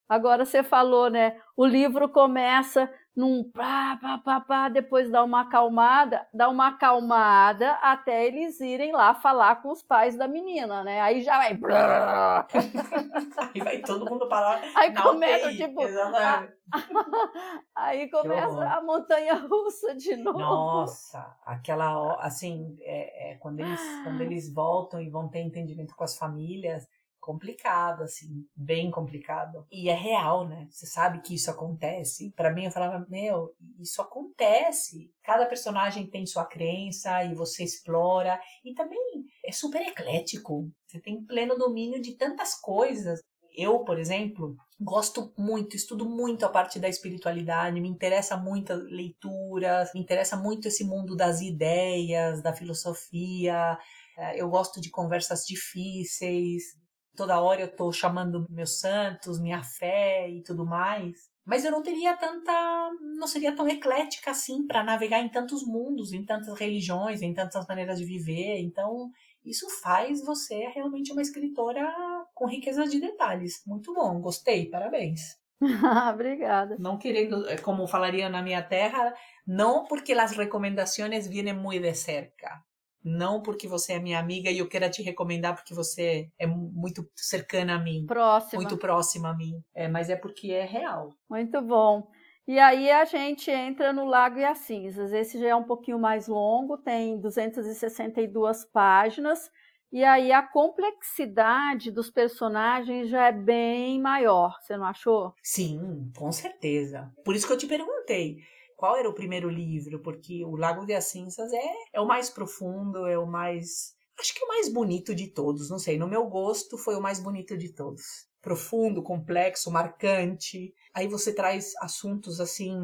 [0.09, 1.41] Agora você falou, né?
[1.57, 7.73] O livro começa num pá, pá, pá, pá, depois dá uma acalmada, dá uma acalmada
[7.75, 11.01] até eles irem lá falar com os pais da menina, né?
[11.01, 11.53] Aí já vai.
[13.55, 14.61] Aí vai todo mundo parar.
[14.75, 15.57] Aí começa, UTI.
[15.57, 15.83] tipo.
[15.83, 16.49] A...
[17.77, 20.41] Aí começa a montanha russa de novo.
[20.41, 22.17] Nossa, aquela.
[22.21, 26.89] Assim, é, é, quando, eles, quando eles voltam e vão ter entendimento com as famílias
[27.25, 29.67] complicado, assim, bem complicado.
[29.73, 30.69] E é real, né?
[30.71, 32.31] Você sabe que isso acontece.
[32.37, 35.11] Para mim, eu falava, meu, isso acontece.
[35.23, 38.39] Cada personagem tem sua crença e você explora.
[38.63, 40.71] E também é super eclético.
[40.87, 43.21] Você tem pleno domínio de tantas coisas.
[43.57, 48.77] Eu, por exemplo, gosto muito, estudo muito a parte da espiritualidade, me interessa muito a
[48.77, 53.79] leitura, me interessa muito esse mundo das ideias, da filosofia.
[54.19, 56.84] É, eu gosto de conversas difíceis.
[57.17, 61.33] Toda hora eu estou chamando meus santos, minha fé e tudo mais.
[61.45, 66.13] Mas eu não teria tanta, não seria tão eclética assim para navegar em tantos mundos,
[66.13, 68.59] em tantas religiões, em tantas maneiras de viver.
[68.61, 69.11] Então,
[69.45, 71.87] isso faz você realmente uma escritora
[72.35, 73.63] com riqueza de detalhes.
[73.67, 75.39] Muito bom, gostei, parabéns.
[76.13, 76.77] Obrigada.
[76.79, 79.15] Não querendo, eh, como falaria na minha terra,
[79.47, 82.63] não porque as recomendações vêm muito de cerca.
[83.05, 87.07] Não porque você é minha amiga e eu queira te recomendar porque você é muito
[87.15, 88.07] cercana a mim.
[88.07, 88.63] Próxima.
[88.63, 89.63] Muito próxima a mim.
[89.75, 91.11] É, mas é porque é real.
[91.29, 92.09] Muito bom.
[92.47, 95.13] E aí a gente entra no Lago e as Cinzas.
[95.13, 99.51] Esse já é um pouquinho mais longo, tem 262 páginas.
[99.93, 105.33] E aí a complexidade dos personagens já é bem maior, você não achou?
[105.43, 107.13] Sim, com certeza.
[107.25, 108.39] Por isso que eu te perguntei
[108.77, 113.07] qual era o primeiro livro, porque o Lago das Cinzas é, é o mais profundo,
[113.07, 113.95] é o mais.
[114.19, 115.99] Acho que é o mais bonito de todos, não sei.
[115.99, 118.03] No meu gosto, foi o mais bonito de todos.
[118.41, 120.73] Profundo, complexo, marcante.
[120.95, 122.77] Aí você traz assuntos assim,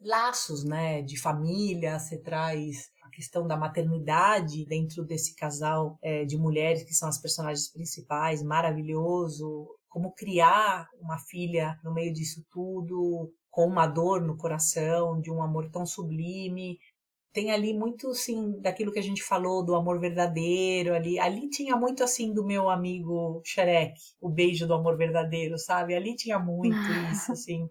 [0.00, 6.36] laços, né, de família, você traz a questão da maternidade dentro desse casal é, de
[6.36, 9.66] mulheres que são as personagens principais, maravilhoso.
[9.88, 15.42] Como criar uma filha no meio disso tudo, com uma dor no coração, de um
[15.42, 16.78] amor tão sublime.
[17.32, 21.18] Tem ali muito, assim, daquilo que a gente falou, do amor verdadeiro ali.
[21.18, 25.92] Ali tinha muito, assim, do meu amigo Shrek, o beijo do amor verdadeiro, sabe?
[25.92, 26.78] Ali tinha muito
[27.10, 27.68] isso, assim.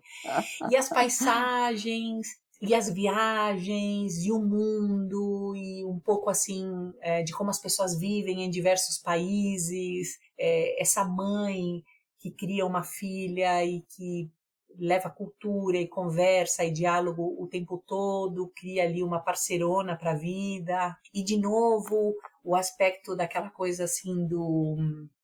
[0.69, 2.27] E as paisagens,
[2.61, 6.65] e as viagens, e o mundo, e um pouco, assim,
[6.99, 10.17] é, de como as pessoas vivem em diversos países.
[10.37, 11.81] É, essa mãe
[12.19, 14.29] que cria uma filha e que
[14.79, 20.17] leva cultura e conversa e diálogo o tempo todo, cria ali uma parcerona para a
[20.17, 20.95] vida.
[21.13, 24.77] E de novo, o aspecto daquela coisa assim do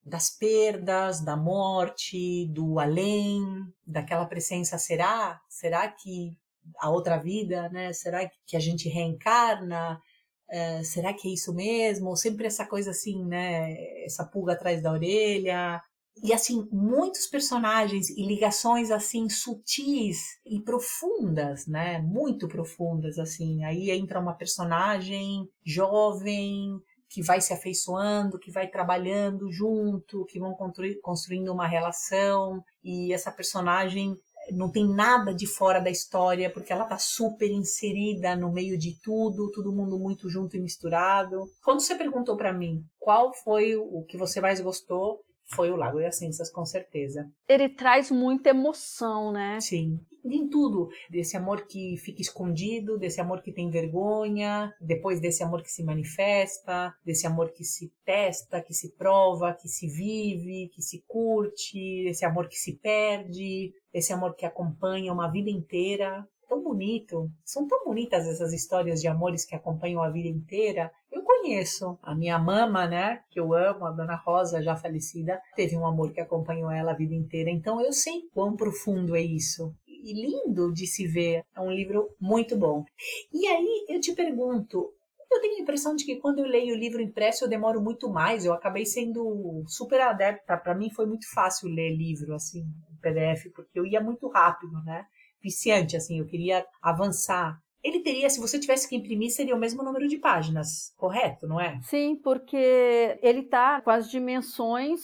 [0.06, 3.42] das perdas, da morte, do além,
[3.88, 5.40] daquela presença será?
[5.48, 6.38] Será que
[6.80, 7.94] a outra vida, né?
[7.94, 10.02] Será que a gente reencarna?
[10.50, 12.16] Uh, será que é isso mesmo?
[12.18, 13.74] Sempre essa coisa assim, né?
[14.04, 15.82] Essa pulga atrás da orelha,
[16.22, 22.00] e assim muitos personagens e ligações assim sutis e profundas, né?
[22.02, 23.64] Muito profundas assim.
[23.64, 30.56] Aí entra uma personagem jovem que vai se afeiçoando, que vai trabalhando junto, que vão
[31.02, 34.18] construindo uma relação e essa personagem
[34.52, 39.00] não tem nada de fora da história, porque ela tá super inserida no meio de
[39.02, 41.46] tudo, todo mundo muito junto e misturado.
[41.64, 45.22] Quando você perguntou para mim qual foi o que você mais gostou,
[45.56, 47.30] foi o Lago das Cinzas, com certeza.
[47.48, 49.60] Ele traz muita emoção, né?
[49.62, 50.00] Sim.
[50.26, 55.62] Em tudo, desse amor que fica escondido, desse amor que tem vergonha, depois desse amor
[55.62, 60.82] que se manifesta, desse amor que se testa, que se prova, que se vive, que
[60.82, 66.62] se curte, esse amor que se perde, esse amor que acompanha uma vida inteira tão
[66.62, 67.32] bonito.
[67.44, 70.92] São tão bonitas essas histórias de amores que acompanham a vida inteira.
[71.14, 75.78] Eu conheço a minha mama, né, que eu amo, a dona Rosa, já falecida, teve
[75.78, 77.52] um amor que acompanhou ela a vida inteira.
[77.52, 79.72] Então eu sei quão profundo é isso.
[79.88, 81.44] E lindo de se ver.
[81.56, 82.84] É um livro muito bom.
[83.32, 84.92] E aí eu te pergunto,
[85.32, 88.10] eu tenho a impressão de que quando eu leio o livro impresso eu demoro muito
[88.10, 88.44] mais.
[88.44, 90.58] Eu acabei sendo super adepta.
[90.58, 92.66] Para mim foi muito fácil ler livro assim,
[93.04, 95.06] PDF, porque eu ia muito rápido, né?
[95.44, 97.62] viciante, assim, eu queria avançar.
[97.84, 101.60] Ele teria, se você tivesse que imprimir, seria o mesmo número de páginas, correto, não
[101.60, 101.80] é?
[101.82, 105.02] Sim, porque ele tá com as dimensões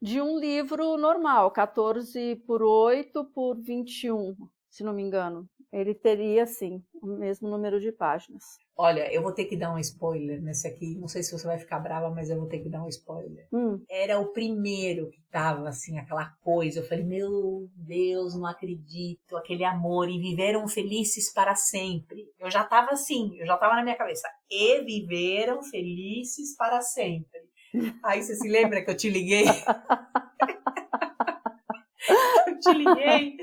[0.00, 4.34] de um livro normal, 14 por 8 por 21,
[4.70, 5.48] se não me engano.
[5.72, 8.44] Ele teria, sim, o mesmo número de páginas.
[8.76, 10.94] Olha, eu vou ter que dar um spoiler nesse aqui.
[10.98, 13.48] Não sei se você vai ficar brava, mas eu vou ter que dar um spoiler.
[13.50, 13.82] Hum.
[13.88, 16.80] Era o primeiro que tava, assim, aquela coisa.
[16.80, 19.34] Eu falei, meu Deus, não acredito.
[19.34, 20.10] Aquele amor.
[20.10, 22.26] E viveram felizes para sempre.
[22.38, 24.28] Eu já tava assim, eu já tava na minha cabeça.
[24.50, 27.40] E viveram felizes para sempre.
[28.04, 29.44] Aí você se lembra que eu te liguei?
[32.46, 33.36] eu te liguei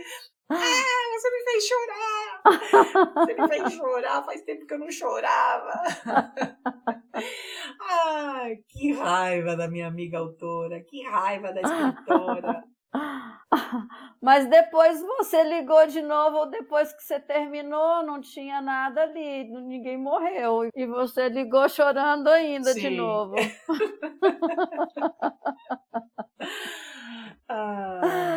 [0.49, 2.41] ah, você me fez chorar!
[3.15, 5.71] Você me fez chorar, faz tempo que eu não chorava.
[7.81, 12.63] Ai, que raiva da minha amiga autora, que raiva da escritora.
[14.21, 19.97] Mas depois você ligou de novo, depois que você terminou, não tinha nada ali, ninguém
[19.97, 20.69] morreu.
[20.75, 22.79] E você ligou chorando ainda Sim.
[22.79, 23.35] de novo.
[27.47, 28.28] ah.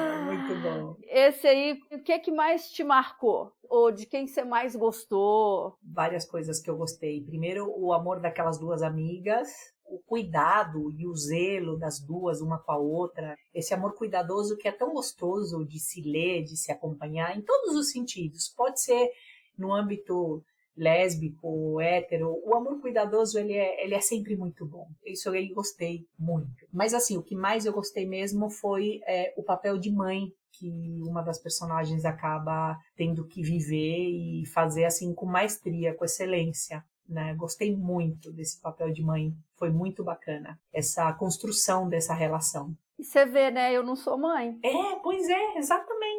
[1.05, 3.53] Esse aí, o que, que mais te marcou?
[3.69, 5.77] Ou de quem você mais gostou?
[5.83, 7.23] Várias coisas que eu gostei.
[7.23, 9.49] Primeiro, o amor daquelas duas amigas,
[9.85, 14.69] o cuidado e o zelo das duas, uma com a outra, esse amor cuidadoso que
[14.69, 18.49] é tão gostoso de se ler, de se acompanhar, em todos os sentidos.
[18.49, 19.11] Pode ser
[19.57, 20.43] no âmbito
[20.77, 24.89] lésbico, hétero, o amor cuidadoso ele é, ele é sempre muito bom.
[25.05, 26.67] Isso eu gostei muito.
[26.73, 31.01] Mas assim, o que mais eu gostei mesmo foi é, o papel de mãe que
[31.03, 36.85] uma das personagens acaba tendo que viver e fazer assim com maestria, com excelência.
[37.09, 37.35] Né?
[37.35, 42.77] Gostei muito desse papel de mãe, foi muito bacana essa construção dessa relação.
[42.99, 43.73] E você vê, né?
[43.73, 44.57] Eu não sou mãe.
[44.63, 46.12] É, pois é, exatamente.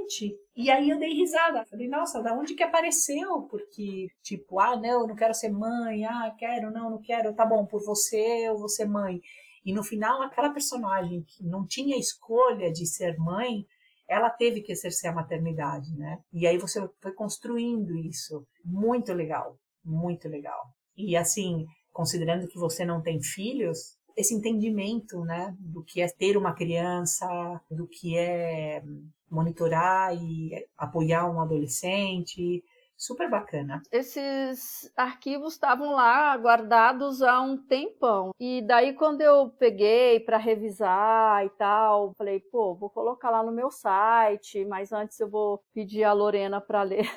[0.56, 1.66] E aí eu dei risada.
[1.66, 3.43] Falei, nossa, da onde que apareceu?
[3.43, 6.06] Porque, tipo, ah, não, eu não quero ser mãe.
[6.06, 7.34] Ah, quero, não, não quero.
[7.34, 9.22] Tá bom, por você eu vou ser mãe.
[9.66, 13.66] E no final, aquela personagem que não tinha escolha de ser mãe,
[14.08, 16.20] ela teve que exercer a maternidade, né?
[16.32, 18.45] E aí você foi construindo isso.
[18.64, 20.62] Muito legal, muito legal.
[20.95, 26.38] E assim, considerando que você não tem filhos, esse entendimento, né, do que é ter
[26.38, 27.28] uma criança,
[27.70, 28.84] do que é
[29.34, 32.63] monitorar e apoiar um adolescente,
[32.97, 33.81] super bacana.
[33.91, 38.31] Esses arquivos estavam lá guardados há um tempão.
[38.39, 43.51] E daí quando eu peguei para revisar e tal, falei, pô, vou colocar lá no
[43.51, 47.09] meu site, mas antes eu vou pedir a Lorena para ler.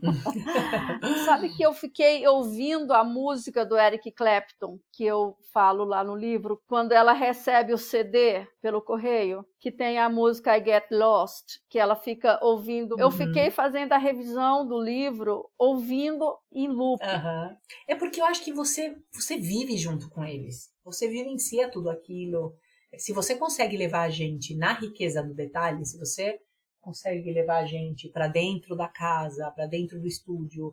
[1.24, 6.14] Sabe que eu fiquei ouvindo a música do Eric Clapton, que eu falo lá no
[6.14, 11.58] livro, quando ela recebe o CD pelo correio, que tem a música I Get Lost,
[11.68, 12.94] que ela fica ouvindo.
[12.94, 13.00] Uhum.
[13.00, 17.04] Eu fiquei fazendo a revisão do livro ouvindo em loop.
[17.04, 17.56] Uhum.
[17.86, 20.72] É porque eu acho que você você vive junto com eles.
[20.82, 22.56] Você vivencia tudo aquilo.
[22.96, 26.40] Se você consegue levar a gente na riqueza do detalhe, se você
[26.80, 30.72] consegue levar a gente para dentro da casa, para dentro do estúdio,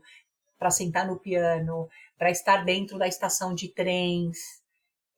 [0.58, 4.38] para sentar no piano, para estar dentro da estação de trens,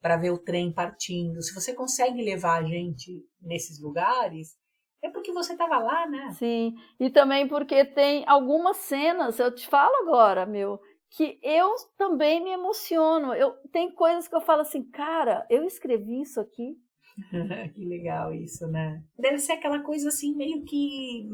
[0.02, 1.42] para ver o trem partindo.
[1.42, 4.58] Se você consegue levar a gente nesses lugares,
[5.02, 6.32] é porque você estava lá, né?
[6.32, 10.80] Sim, e também porque tem algumas cenas, eu te falo agora, meu,
[11.10, 13.34] que eu também me emociono.
[13.34, 16.78] Eu tem coisas que eu falo assim, cara, eu escrevi isso aqui.
[17.74, 19.02] que legal isso, né?
[19.18, 21.28] Deve ser aquela coisa assim, meio que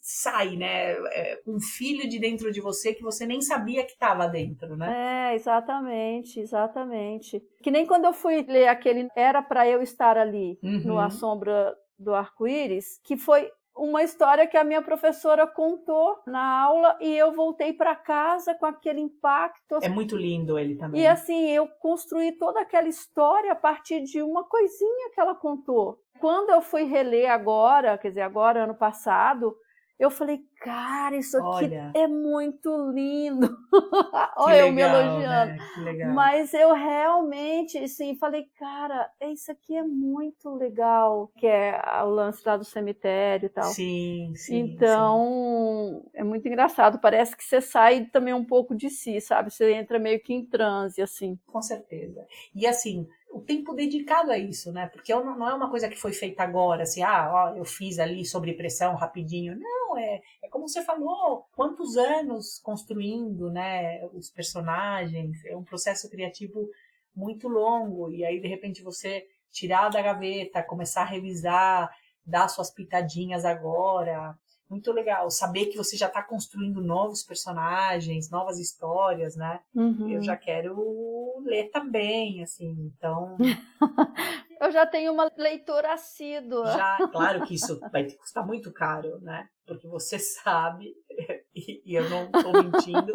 [0.00, 0.92] sai, né?
[0.92, 5.30] É, um filho de dentro de você que você nem sabia que estava dentro, né?
[5.32, 7.42] É, exatamente, exatamente.
[7.62, 10.82] Que nem quando eu fui ler aquele Era para Eu Estar Ali, uhum.
[10.84, 16.60] no A Sombra do Arco-Íris, que foi uma história que a minha professora contou na
[16.60, 19.78] aula e eu voltei para casa com aquele impacto.
[19.82, 21.00] É muito lindo ele também.
[21.00, 25.98] E assim, eu construí toda aquela história a partir de uma coisinha que ela contou.
[26.20, 29.56] Quando eu fui reler agora, quer dizer, agora ano passado,
[29.98, 31.92] eu falei, cara, isso aqui Olha.
[31.94, 33.56] é muito lindo.
[34.38, 35.52] Olha, eu me elogiando.
[35.84, 36.04] Né?
[36.14, 42.42] Mas eu realmente, sim, falei, cara, isso aqui é muito legal, que é o lance
[42.46, 43.64] lá do cemitério e tal.
[43.64, 44.58] Sim, sim.
[44.58, 46.10] Então, sim.
[46.14, 47.00] é muito engraçado.
[47.00, 49.50] Parece que você sai também um pouco de si, sabe?
[49.50, 51.38] Você entra meio que em transe, assim.
[51.46, 52.24] Com certeza.
[52.54, 54.86] E assim, o tempo dedicado a isso, né?
[54.86, 58.24] Porque não é uma coisa que foi feita agora, assim, ah, ó, eu fiz ali
[58.24, 59.58] sobre pressão rapidinho.
[59.58, 65.42] Não, é, é como você falou, quantos anos construindo, né, os personagens.
[65.46, 66.68] É um processo criativo
[67.16, 68.10] muito longo.
[68.12, 71.90] E aí, de repente, você tirar da gaveta, começar a revisar,
[72.24, 74.38] dar suas pitadinhas agora
[74.72, 79.60] muito legal saber que você já está construindo novos personagens, novas histórias, né?
[79.74, 80.08] Uhum.
[80.08, 83.36] Eu já quero ler também, assim, então.
[84.62, 86.66] eu já tenho uma leitora assídua.
[86.66, 89.48] Já, claro que isso vai custar muito caro, né?
[89.66, 90.94] Porque você sabe,
[91.54, 93.12] e, e eu não estou mentindo,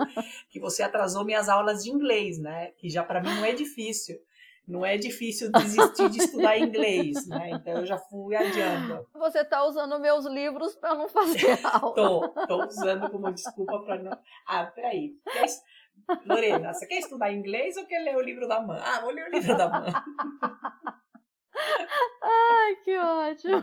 [0.50, 2.72] que você atrasou minhas aulas de inglês, né?
[2.78, 4.20] Que já para mim não é difícil
[4.68, 7.52] não é difícil desistir de estudar inglês, né?
[7.52, 9.08] Então eu já fui adiando.
[9.14, 11.96] Você está usando meus livros para não fazer aula?
[11.96, 14.20] tô, tô usando como desculpa para não.
[14.46, 15.16] Ah, peraí.
[15.32, 15.46] Quer...
[16.26, 18.80] Lorena, você quer estudar inglês ou quer ler o livro da mãe?
[18.84, 19.94] Ah, vou ler o livro da mãe.
[22.22, 23.62] Ai, que ótimo!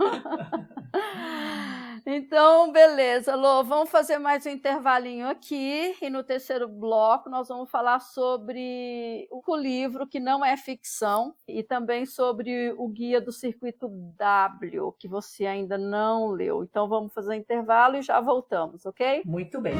[2.06, 7.70] Então, beleza, Lô, vamos fazer mais um intervalinho aqui e no terceiro bloco nós vamos
[7.70, 13.88] falar sobre o livro que não é ficção e também sobre o guia do circuito
[14.18, 16.62] W que você ainda não leu.
[16.62, 19.22] Então vamos fazer um intervalo e já voltamos, ok?
[19.24, 19.74] Muito bem.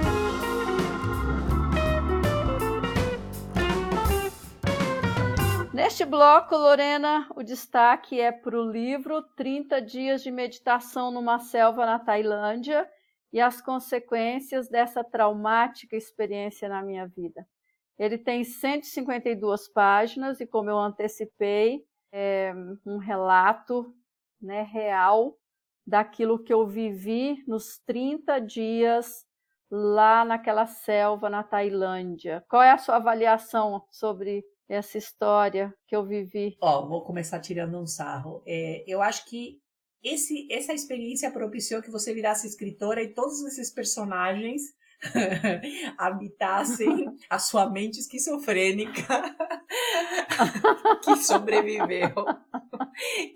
[5.75, 11.85] Neste bloco, Lorena, o destaque é para o livro 30 Dias de Meditação numa Selva
[11.85, 12.89] na Tailândia
[13.33, 17.45] e as consequências dessa traumática experiência na minha vida.
[17.99, 22.55] Ele tem 152 páginas e, como eu antecipei, é
[22.87, 23.93] um relato
[24.41, 25.37] né, real
[25.85, 29.27] daquilo que eu vivi nos 30 dias
[29.68, 32.45] lá naquela selva na Tailândia.
[32.49, 36.57] Qual é a sua avaliação sobre essa história que eu vivi?
[36.61, 38.43] Ó, vou começar tirando um sarro.
[38.47, 39.61] É, eu acho que
[40.03, 44.62] esse, essa experiência propiciou que você virasse escritora e todos esses personagens
[45.99, 49.03] habitassem a sua mente esquizofrênica
[51.03, 52.15] que sobreviveu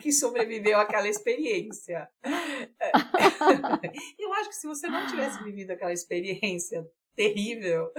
[0.00, 2.08] que sobreviveu àquela experiência.
[4.18, 7.90] Eu acho que se você não tivesse vivido aquela experiência terrível,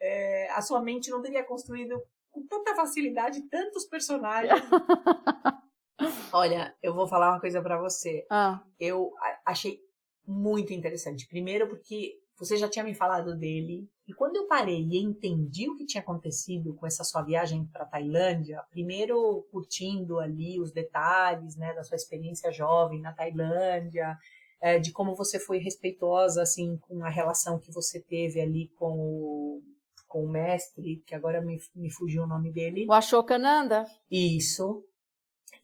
[0.00, 2.02] é, a sua mente não teria construído
[2.32, 4.60] com tanta facilidade tantos personagens.
[6.32, 8.26] Olha, eu vou falar uma coisa para você.
[8.30, 8.60] Ah.
[8.80, 9.12] Eu
[9.46, 9.78] achei
[10.26, 11.28] muito interessante.
[11.28, 13.88] Primeiro porque você já tinha me falado dele.
[14.08, 17.84] E quando eu parei e entendi o que tinha acontecido com essa sua viagem para
[17.84, 24.18] Tailândia, primeiro curtindo ali os detalhes, né, da sua experiência jovem na Tailândia,
[24.60, 28.92] é, de como você foi respeitosa assim com a relação que você teve ali com
[28.98, 29.62] o,
[30.12, 32.84] com o mestre, que agora me, me fugiu o nome dele.
[32.86, 33.86] O Ashokananda?
[34.10, 34.84] Isso.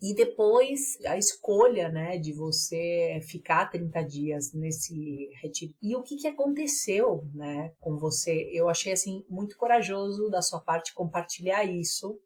[0.00, 5.74] E depois a escolha, né, de você ficar 30 dias nesse retiro.
[5.82, 8.48] E o que, que aconteceu, né, com você?
[8.52, 12.18] Eu achei, assim, muito corajoso da sua parte compartilhar isso,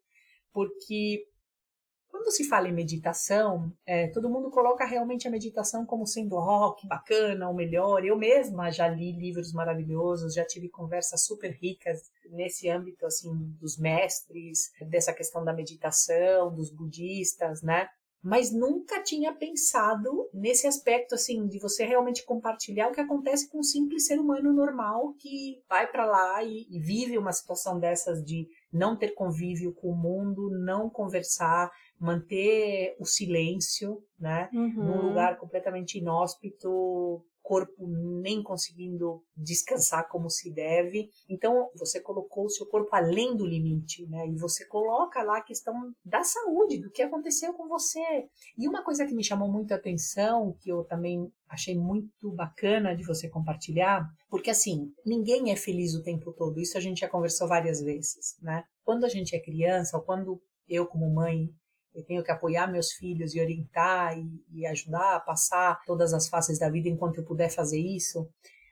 [0.53, 1.27] porque
[2.13, 6.75] quando se fala em meditação, é, todo mundo coloca realmente a meditação como sendo, oh,
[6.83, 8.05] bacana, o melhor.
[8.05, 13.79] Eu mesma já li livros maravilhosos, já tive conversas super ricas nesse âmbito, assim, dos
[13.79, 17.89] mestres, dessa questão da meditação, dos budistas, né?
[18.23, 23.59] mas nunca tinha pensado nesse aspecto assim de você realmente compartilhar o que acontece com
[23.59, 28.23] um simples ser humano normal que vai para lá e, e, vive uma situação dessas
[28.23, 34.73] de não ter convívio com o mundo, não conversar, manter o silêncio, né, uhum.
[34.73, 41.09] num lugar completamente inóspito, corpo nem conseguindo descansar como se deve.
[41.29, 44.25] Então, você colocou o seu corpo além do limite, né?
[44.27, 45.73] E você coloca lá a questão
[46.03, 47.99] da saúde, do que aconteceu com você.
[48.57, 52.95] E uma coisa que me chamou muito a atenção, que eu também achei muito bacana
[52.95, 56.59] de você compartilhar, porque assim, ninguém é feliz o tempo todo.
[56.59, 58.63] Isso a gente já conversou várias vezes, né?
[58.83, 61.49] Quando a gente é criança, ou quando eu como mãe
[61.93, 66.27] eu tenho que apoiar meus filhos e orientar e, e ajudar a passar todas as
[66.27, 68.27] fases da vida enquanto eu puder fazer isso,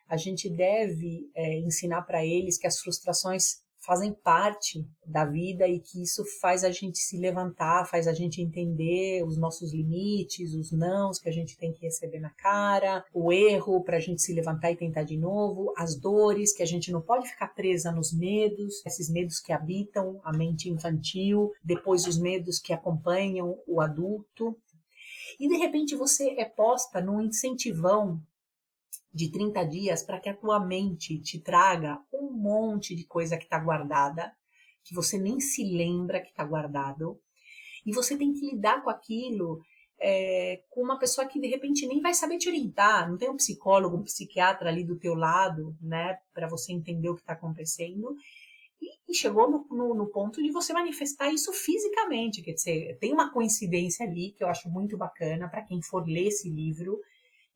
[0.08, 5.80] a gente deve é, ensinar para eles que as frustrações fazem parte da vida e
[5.80, 10.72] que isso faz a gente se levantar, faz a gente entender os nossos limites, os
[10.72, 14.34] nãos que a gente tem que receber na cara, o erro para a gente se
[14.34, 18.14] levantar e tentar de novo, as dores que a gente não pode ficar presa nos
[18.14, 24.56] medos, esses medos que habitam a mente infantil, depois os medos que acompanham o adulto.
[25.40, 28.22] E de repente você é posta num incentivão
[29.14, 33.44] de 30 dias para que a tua mente te traga um monte de coisa que
[33.44, 34.32] está guardada,
[34.84, 37.20] que você nem se lembra que está guardado,
[37.86, 39.62] e você tem que lidar com aquilo
[40.02, 43.38] é, com uma pessoa que de repente nem vai saber te orientar, não tem um
[43.38, 48.16] psicólogo, um psiquiatra ali do teu lado, né, para você entender o que está acontecendo.
[48.82, 53.32] E, chegou no, no, no, ponto de você manifestar isso fisicamente, quer dizer, tem uma
[53.32, 57.00] coincidência ali que eu acho muito bacana para quem for ler esse livro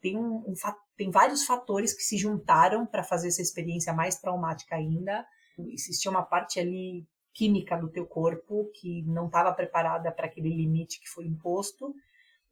[0.05, 0.53] tem, um, um,
[0.95, 5.25] tem vários fatores que se juntaram para fazer essa experiência mais traumática ainda.
[5.57, 10.99] Existia uma parte ali química do teu corpo que não estava preparada para aquele limite
[10.99, 11.91] que foi imposto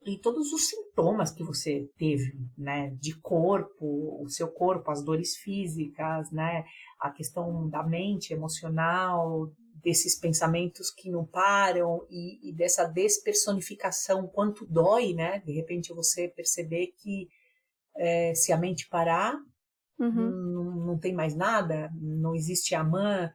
[0.04, 5.38] e todos os sintomas que você teve, né, de corpo, o seu corpo, as dores
[5.38, 6.66] físicas, né,
[7.00, 14.66] a questão da mente emocional, desses pensamentos que não param e, e dessa despersonificação, quanto
[14.66, 17.30] dói, né, de repente você perceber que
[17.96, 19.36] é, se a mente parar,
[20.00, 20.12] uhum.
[20.12, 23.32] não, não tem mais nada, não existe amã.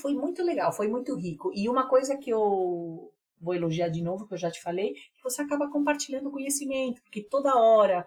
[0.00, 1.50] Foi muito legal, foi muito rico.
[1.54, 5.22] E uma coisa que eu vou elogiar de novo, que eu já te falei, que
[5.22, 8.06] você acaba compartilhando conhecimento, porque toda hora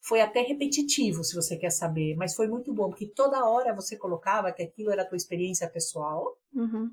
[0.00, 3.96] foi até repetitivo, se você quer saber, mas foi muito bom, porque toda hora você
[3.96, 6.88] colocava que aquilo era a tua experiência pessoal uhum.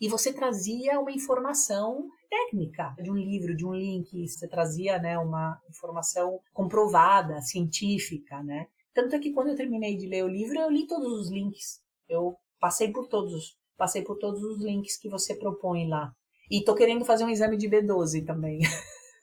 [0.00, 5.18] e você trazia uma informação técnica de um livro, de um link, você trazia né,
[5.18, 8.66] uma informação comprovada, científica, né?
[8.92, 11.80] Tanto é que quando eu terminei de ler o livro, eu li todos os links.
[12.08, 16.12] Eu passei por todos, passei por todos os links que você propõe lá.
[16.50, 18.60] E tô querendo fazer um exame de B12 também.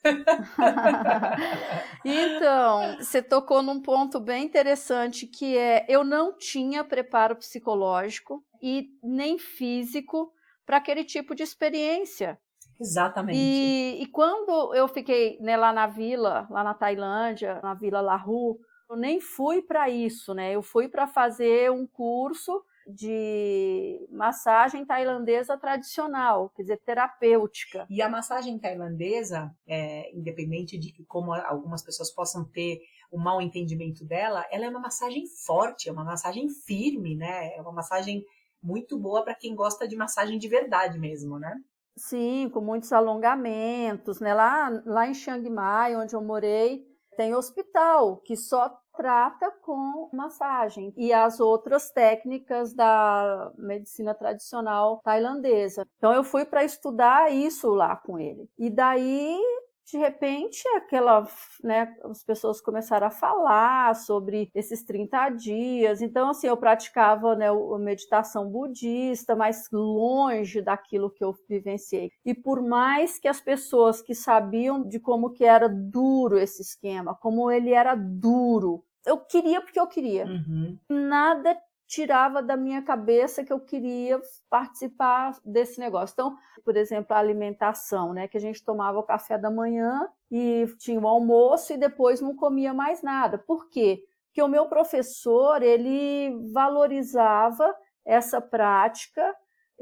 [2.04, 8.88] então, você tocou num ponto bem interessante que é eu não tinha preparo psicológico e
[9.02, 10.32] nem físico
[10.66, 12.38] para aquele tipo de experiência.
[12.82, 13.38] Exatamente.
[13.38, 18.58] E, e quando eu fiquei né, lá na vila, lá na Tailândia, na Vila Lahu,
[18.90, 20.52] eu nem fui para isso, né?
[20.52, 27.86] Eu fui para fazer um curso de massagem tailandesa tradicional, quer dizer, terapêutica.
[27.88, 32.80] E a massagem tailandesa, é, independente de que como algumas pessoas possam ter
[33.10, 37.54] o um mau entendimento dela, ela é uma massagem forte, é uma massagem firme, né?
[37.54, 38.24] É uma massagem
[38.60, 41.54] muito boa para quem gosta de massagem de verdade mesmo, né?
[41.96, 44.32] Sim, com muitos alongamentos, né?
[44.32, 46.86] Lá, lá em Chiang Mai, onde eu morei,
[47.16, 55.86] tem hospital que só trata com massagem e as outras técnicas da medicina tradicional tailandesa.
[55.96, 58.48] Então eu fui para estudar isso lá com ele.
[58.58, 59.38] E daí
[59.86, 61.26] de repente, aquela,
[61.62, 66.00] né, as pessoas começaram a falar sobre esses 30 dias.
[66.00, 72.10] Então, assim, eu praticava né, a meditação budista, mas longe daquilo que eu vivenciei.
[72.24, 77.14] E por mais que as pessoas que sabiam de como que era duro esse esquema,
[77.14, 80.26] como ele era duro, eu queria porque eu queria.
[80.26, 80.78] Uhum.
[80.88, 81.58] Nada
[81.92, 84.18] tirava da minha cabeça que eu queria
[84.48, 86.14] participar desse negócio.
[86.14, 90.66] Então, por exemplo, a alimentação, né, que a gente tomava o café da manhã e
[90.78, 93.36] tinha o almoço e depois não comia mais nada.
[93.36, 94.02] Por quê?
[94.28, 97.74] Porque o meu professor, ele valorizava
[98.06, 99.22] essa prática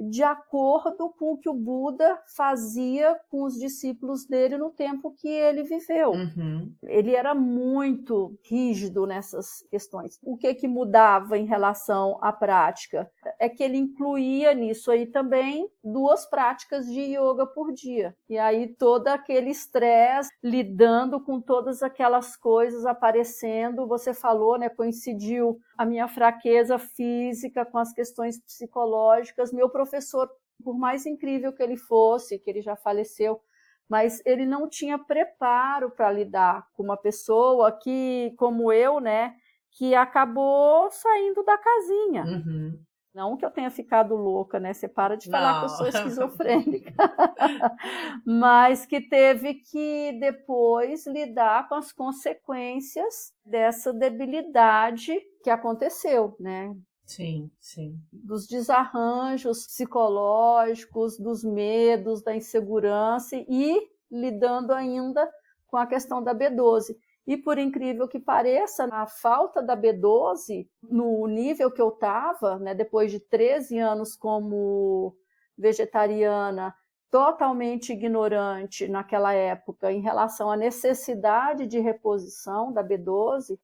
[0.00, 5.28] de acordo com o que o Buda fazia com os discípulos dele no tempo que
[5.28, 6.12] ele viveu.
[6.12, 6.72] Uhum.
[6.84, 10.18] Ele era muito rígido nessas questões.
[10.22, 15.68] O que que mudava em relação à prática é que ele incluía nisso aí também
[15.82, 18.14] duas práticas de yoga por dia.
[18.28, 25.58] E aí todo aquele estresse lidando com todas aquelas coisas aparecendo, você falou, né, coincidiu
[25.76, 30.30] a minha fraqueza física com as questões psicológicas, meu professor,
[30.62, 33.40] por mais incrível que ele fosse, que ele já faleceu,
[33.88, 39.34] mas ele não tinha preparo para lidar com uma pessoa que, como eu, né,
[39.72, 42.24] que acabou saindo da casinha.
[42.24, 42.78] Uhum.
[43.12, 44.72] Não que eu tenha ficado louca, né?
[44.72, 45.58] Você para de falar não.
[45.60, 46.94] que eu sou esquizofrênica.
[48.24, 56.72] Mas que teve que depois lidar com as consequências dessa debilidade que aconteceu, né?
[57.04, 57.98] Sim, sim.
[58.12, 63.76] Dos desarranjos psicológicos, dos medos, da insegurança e
[64.08, 65.28] lidando ainda
[65.66, 66.96] com a questão da B12.
[67.30, 72.74] E por incrível que pareça, a falta da B12, no nível que eu estava, né,
[72.74, 75.16] depois de 13 anos como
[75.56, 76.74] vegetariana,
[77.08, 83.56] totalmente ignorante naquela época em relação à necessidade de reposição da B12,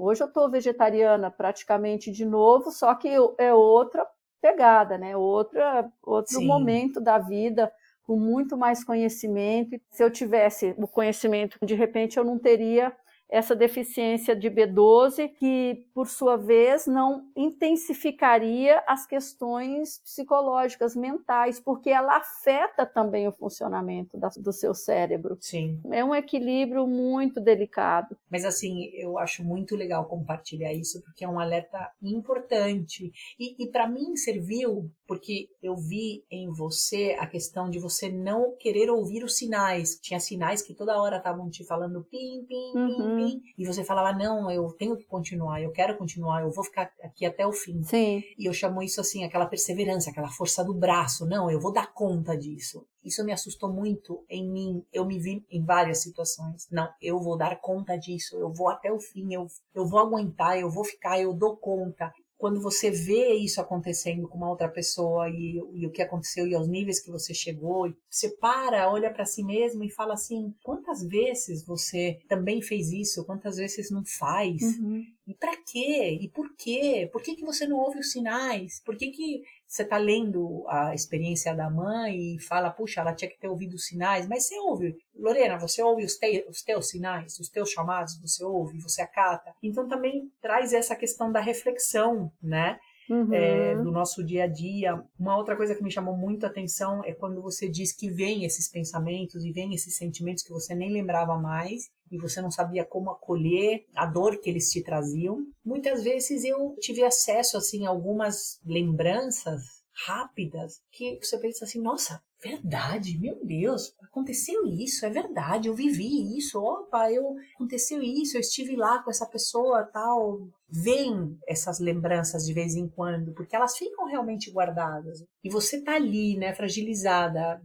[0.00, 4.06] Hoje eu estou vegetariana praticamente de novo, só que é outra
[4.40, 5.16] pegada, né?
[5.16, 6.46] Outra, outro Sim.
[6.46, 7.72] momento da vida,
[8.04, 9.76] com muito mais conhecimento.
[9.90, 12.96] Se eu tivesse o conhecimento, de repente eu não teria
[13.30, 21.90] essa deficiência de B12, que, por sua vez, não intensificaria as questões psicológicas, mentais, porque
[21.90, 25.36] ela afeta também o funcionamento da, do seu cérebro.
[25.40, 25.80] Sim.
[25.90, 28.16] É um equilíbrio muito delicado.
[28.30, 33.12] Mas, assim, eu acho muito legal compartilhar isso, porque é um alerta importante.
[33.38, 38.54] E, e para mim serviu, porque eu vi em você a questão de você não
[38.56, 39.98] querer ouvir os sinais.
[40.02, 43.16] Tinha sinais que toda hora estavam te falando pim, pim, pim, uhum.
[43.16, 46.92] pim e você falava, não, eu tenho que continuar, eu quero continuar, eu vou ficar
[47.02, 47.82] aqui até o fim.
[47.82, 48.22] Sim.
[48.38, 51.92] E eu chamo isso assim, aquela perseverança, aquela força do braço, não, eu vou dar
[51.94, 52.86] conta disso.
[53.02, 56.68] Isso me assustou muito em mim, eu me vi em várias situações.
[56.70, 60.58] Não, eu vou dar conta disso, eu vou até o fim, eu, eu vou aguentar,
[60.58, 65.28] eu vou ficar, eu dou conta quando você vê isso acontecendo com uma outra pessoa
[65.28, 69.26] e, e, o que aconteceu e aos níveis que você chegou, você para, olha para
[69.26, 73.24] si mesmo e fala assim: quantas vezes você também fez isso?
[73.24, 74.62] Quantas vezes não faz?
[74.62, 75.04] Uhum.
[75.28, 76.18] E para quê?
[76.22, 77.06] E por quê?
[77.12, 78.80] Por que, que você não ouve os sinais?
[78.82, 83.30] Por que, que você está lendo a experiência da mãe e fala, puxa, ela tinha
[83.30, 86.88] que ter ouvido os sinais, mas você ouve, Lorena, você ouve os, te, os teus
[86.88, 89.54] sinais, os teus chamados, você ouve, você acata.
[89.62, 92.80] Então também traz essa questão da reflexão, né?
[93.10, 93.32] Uhum.
[93.32, 95.02] É, do nosso dia a dia.
[95.18, 98.44] Uma outra coisa que me chamou muito a atenção é quando você diz que vem
[98.44, 102.84] esses pensamentos e vem esses sentimentos que você nem lembrava mais e você não sabia
[102.84, 105.46] como acolher a dor que eles te traziam.
[105.64, 112.22] Muitas vezes eu tive acesso assim a algumas lembranças rápidas que você pensa assim, nossa,
[112.42, 118.40] verdade, meu Deus, aconteceu isso, é verdade, eu vivi isso, opa, eu aconteceu isso, eu
[118.40, 120.48] estive lá com essa pessoa, tal.
[120.70, 125.24] Vem essas lembranças de vez em quando, porque elas ficam realmente guardadas.
[125.42, 127.60] E você tá ali, né, fragilizada,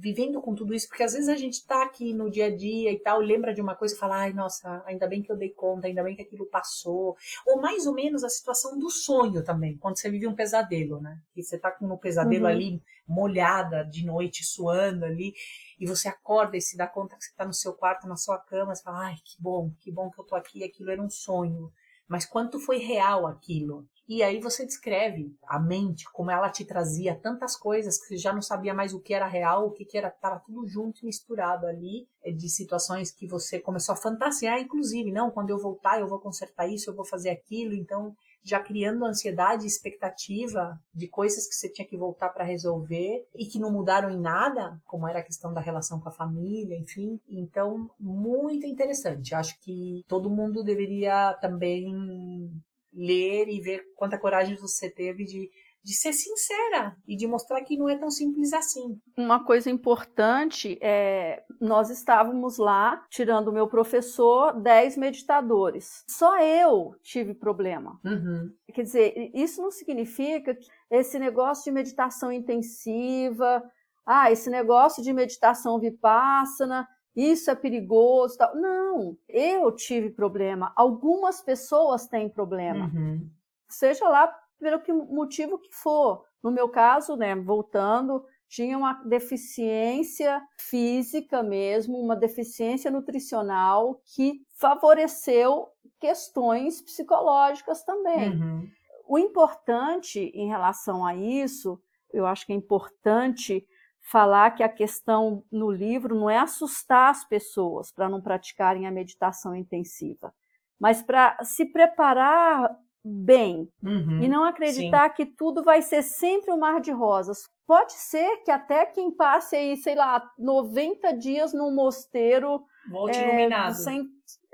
[0.00, 2.92] vivendo com tudo isso, porque às vezes a gente tá aqui no dia a dia
[2.92, 5.50] e tal, lembra de uma coisa e fala, ai, nossa, ainda bem que eu dei
[5.50, 7.16] conta, ainda bem que aquilo passou.
[7.46, 11.18] Ou mais ou menos a situação do sonho também, quando você vive um pesadelo, né?
[11.36, 12.50] E você tá com um pesadelo uhum.
[12.50, 15.34] ali, molhada de noite, suando ali,
[15.80, 18.38] e você acorda e se dá conta que você tá no seu quarto, na sua
[18.38, 21.10] cama, você fala, ai, que bom, que bom que eu tô aqui, aquilo era um
[21.10, 21.72] sonho.
[22.06, 23.86] Mas quanto foi real aquilo?
[24.08, 28.32] E aí você descreve a mente, como ela te trazia tantas coisas que você já
[28.32, 31.66] não sabia mais o que era real, o que, que era, estava tudo junto, misturado
[31.66, 36.08] ali, eh, de situações que você começou a fantasiar, inclusive, não, quando eu voltar eu
[36.08, 41.46] vou consertar isso, eu vou fazer aquilo, então já criando ansiedade e expectativa de coisas
[41.46, 45.18] que você tinha que voltar para resolver e que não mudaram em nada, como era
[45.18, 47.20] a questão da relação com a família, enfim.
[47.28, 49.34] Então, muito interessante.
[49.34, 52.50] Acho que todo mundo deveria também
[52.98, 55.48] ler e ver quanta coragem você teve de,
[55.84, 59.00] de ser sincera e de mostrar que não é tão simples assim.
[59.16, 66.04] Uma coisa importante é nós estávamos lá tirando o meu professor 10 meditadores.
[66.08, 68.00] Só eu tive problema.
[68.04, 68.50] Uhum.
[68.74, 73.62] Quer dizer, isso não significa que esse negócio de meditação intensiva,
[74.04, 78.36] ah, esse negócio de meditação vipassana isso é perigoso.
[78.38, 78.54] Tal.
[78.56, 80.72] Não, eu tive problema.
[80.76, 82.90] Algumas pessoas têm problema.
[82.94, 83.28] Uhum.
[83.68, 86.24] Seja lá pelo que motivo que for.
[86.42, 95.68] No meu caso, né, voltando, tinha uma deficiência física mesmo, uma deficiência nutricional que favoreceu
[96.00, 98.30] questões psicológicas também.
[98.30, 98.70] Uhum.
[99.06, 101.80] O importante em relação a isso,
[102.12, 103.66] eu acho que é importante
[104.10, 108.90] falar que a questão no livro não é assustar as pessoas para não praticarem a
[108.90, 110.32] meditação intensiva,
[110.80, 115.14] mas para se preparar bem uhum, e não acreditar sim.
[115.14, 117.48] que tudo vai ser sempre um mar de rosas.
[117.66, 123.28] Pode ser que até quem passe aí, sei lá, 90 dias num mosteiro volte é,
[123.28, 123.74] iluminado.
[123.74, 124.06] Sem,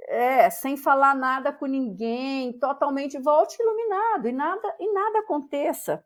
[0.09, 6.05] é, sem falar nada com ninguém, totalmente volte iluminado e nada e nada aconteça.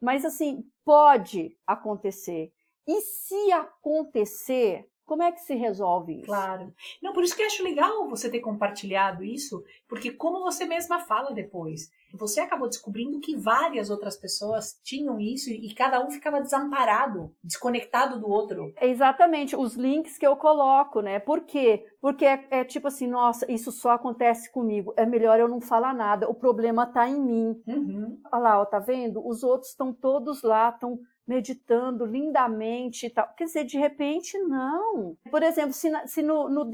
[0.00, 2.50] Mas assim, pode acontecer.
[2.88, 6.26] E se acontecer, como é que se resolve isso?
[6.26, 6.72] Claro.
[7.02, 10.98] Não, por isso que eu acho legal você ter compartilhado isso, porque como você mesma
[10.98, 16.40] fala depois, você acabou descobrindo que várias outras pessoas tinham isso e cada um ficava
[16.40, 18.72] desamparado, desconectado do outro.
[18.80, 21.18] Exatamente, os links que eu coloco, né?
[21.18, 21.84] Por quê?
[22.00, 25.94] Porque é, é tipo assim, nossa, isso só acontece comigo, é melhor eu não falar
[25.94, 27.62] nada, o problema tá em mim.
[27.66, 28.18] Uhum.
[28.32, 29.26] Olha lá, ó, tá vendo?
[29.26, 30.98] Os outros estão todos lá, estão
[31.28, 33.28] meditando lindamente e tal.
[33.36, 35.16] Quer dizer, de repente, não.
[35.30, 36.64] Por exemplo, se, se no, no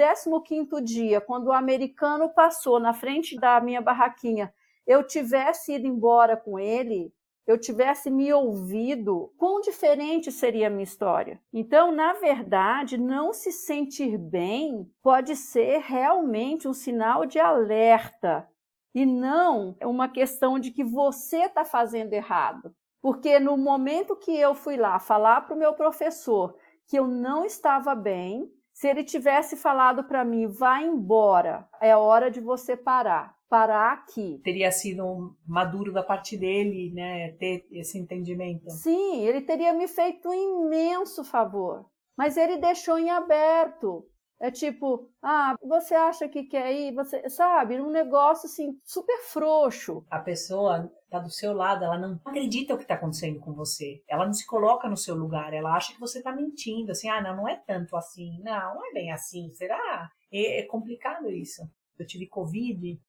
[0.40, 4.54] 15 dia, quando o americano passou na frente da minha barraquinha,
[4.86, 7.12] eu tivesse ido embora com ele,
[7.46, 11.40] eu tivesse me ouvido, quão diferente seria a minha história.
[11.52, 18.48] Então, na verdade, não se sentir bem pode ser realmente um sinal de alerta
[18.94, 22.74] e não uma questão de que você está fazendo errado.
[23.04, 26.56] Porque no momento que eu fui lá falar para o meu professor
[26.88, 32.30] que eu não estava bem, se ele tivesse falado para mim, vá embora, é hora
[32.30, 33.36] de você parar.
[33.46, 34.40] Parar aqui.
[34.42, 37.32] Teria sido maduro da parte dele, né?
[37.32, 38.70] Ter esse entendimento.
[38.70, 41.84] Sim, ele teria me feito um imenso favor.
[42.16, 44.08] Mas ele deixou em aberto.
[44.40, 46.94] É tipo, ah, você acha que quer ir?
[46.94, 50.04] Você sabe, um negócio assim super frouxo.
[50.10, 54.02] A pessoa tá do seu lado, ela não acredita o que está acontecendo com você.
[54.08, 57.22] Ela não se coloca no seu lugar, ela acha que você está mentindo, assim, ah,
[57.22, 60.10] não, não é tanto assim, não, não é bem assim, será?
[60.32, 61.62] É, é complicado isso.
[61.98, 63.00] Eu tive Covid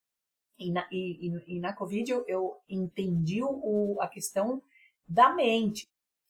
[0.58, 4.62] e na, e, e, e na Covid eu, eu entendi o, a questão
[5.06, 5.86] da mente.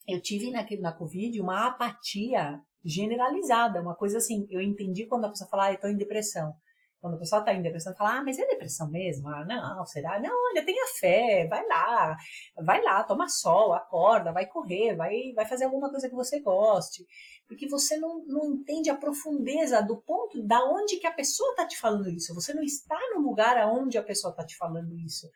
[0.06, 4.46] Eu tive na, na Covid uma apatia generalizada, uma coisa assim.
[4.50, 6.55] Eu entendi quando a pessoa fala, ah, eu tô em depressão.
[7.01, 9.28] Quando a pessoa tá em depressão, fala, ah, mas é depressão mesmo?
[9.28, 10.18] Ah, não, será?
[10.18, 12.16] Não, olha, tenha fé, vai lá,
[12.64, 17.06] vai lá, toma sol, acorda, vai correr, vai, vai fazer alguma coisa que você goste.
[17.47, 21.66] Porque você não, não entende a profundeza do ponto da onde que a pessoa tá
[21.66, 22.35] te falando isso.
[22.35, 25.31] Você não está no lugar aonde a pessoa tá te falando isso.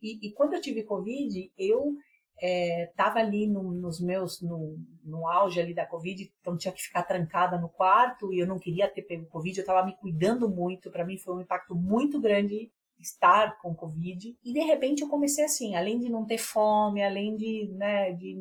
[0.00, 1.96] E, e quando eu tive Covid, eu
[2.40, 6.82] estava é, ali no, nos meus no, no auge ali da covid então tinha que
[6.82, 10.48] ficar trancada no quarto e eu não queria ter pego covid eu estava me cuidando
[10.48, 15.08] muito para mim foi um impacto muito grande estar com covid e de repente eu
[15.08, 18.36] comecei assim além de não ter fome além de né de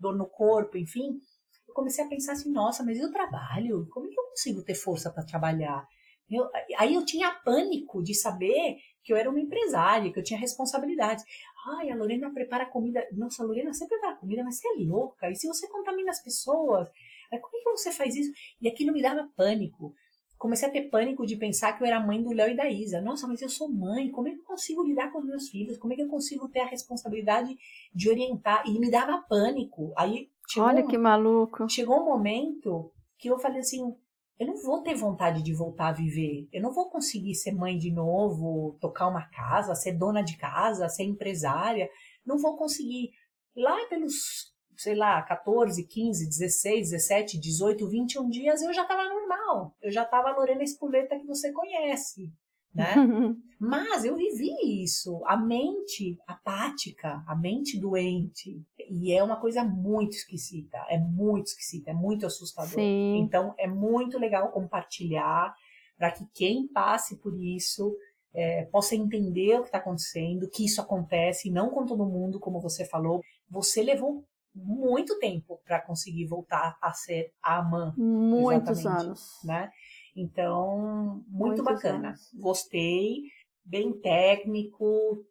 [0.00, 1.20] dor no corpo, enfim,
[1.68, 3.86] eu comecei a pensar assim, nossa, mas e o trabalho?
[3.90, 5.86] Como é que eu consigo ter força para trabalhar?
[6.28, 6.48] Eu,
[6.78, 11.24] aí eu tinha pânico de saber que eu era uma empresária, que eu tinha responsabilidades.
[11.66, 13.06] Ai, a Lorena prepara comida.
[13.12, 15.30] Nossa, a Lorena sempre prepara comida, mas você é louca.
[15.30, 16.88] E se você contamina as pessoas?
[17.30, 18.32] Como é que você faz isso?
[18.60, 19.94] E aquilo me dava pânico.
[20.38, 23.00] Comecei a ter pânico de pensar que eu era mãe do Léo e da Isa.
[23.00, 24.10] Nossa, mas eu sou mãe.
[24.10, 25.76] Como é que eu consigo lidar com os meus filhos?
[25.76, 27.56] Como é que eu consigo ter a responsabilidade
[27.94, 28.62] de orientar?
[28.66, 29.92] E me dava pânico.
[29.96, 31.68] Aí Olha um, que maluco.
[31.68, 33.94] Chegou um momento que eu falei assim:
[34.40, 36.48] eu não vou ter vontade de voltar a viver.
[36.50, 40.88] Eu não vou conseguir ser mãe de novo, tocar uma casa, ser dona de casa,
[40.88, 41.90] ser empresária.
[42.24, 43.10] Não vou conseguir.
[43.54, 49.76] Lá pelos, sei lá, 14, 15, 16, 17, 18, 21 dias, eu já estava normal.
[49.82, 52.32] Eu já estava a Lorena Espuleta que você conhece
[52.74, 52.94] né?
[53.60, 60.12] Mas eu vivi isso, a mente apática, a mente doente, e é uma coisa muito
[60.12, 62.70] esquisita, é muito esquisita, é muito assustador.
[62.70, 63.18] Sim.
[63.18, 65.54] Então é muito legal compartilhar
[65.98, 67.94] para que quem passe por isso
[68.32, 72.60] é, possa entender o que está acontecendo, que isso acontece, não com todo mundo, como
[72.60, 73.20] você falou.
[73.50, 74.24] Você levou
[74.54, 77.92] muito tempo para conseguir voltar a ser a mãe.
[77.96, 79.38] Muitos anos.
[79.44, 79.70] Né?
[80.16, 82.08] Então, muito Muitos bacana.
[82.08, 82.30] Anos.
[82.34, 83.22] Gostei,
[83.64, 85.24] bem técnico,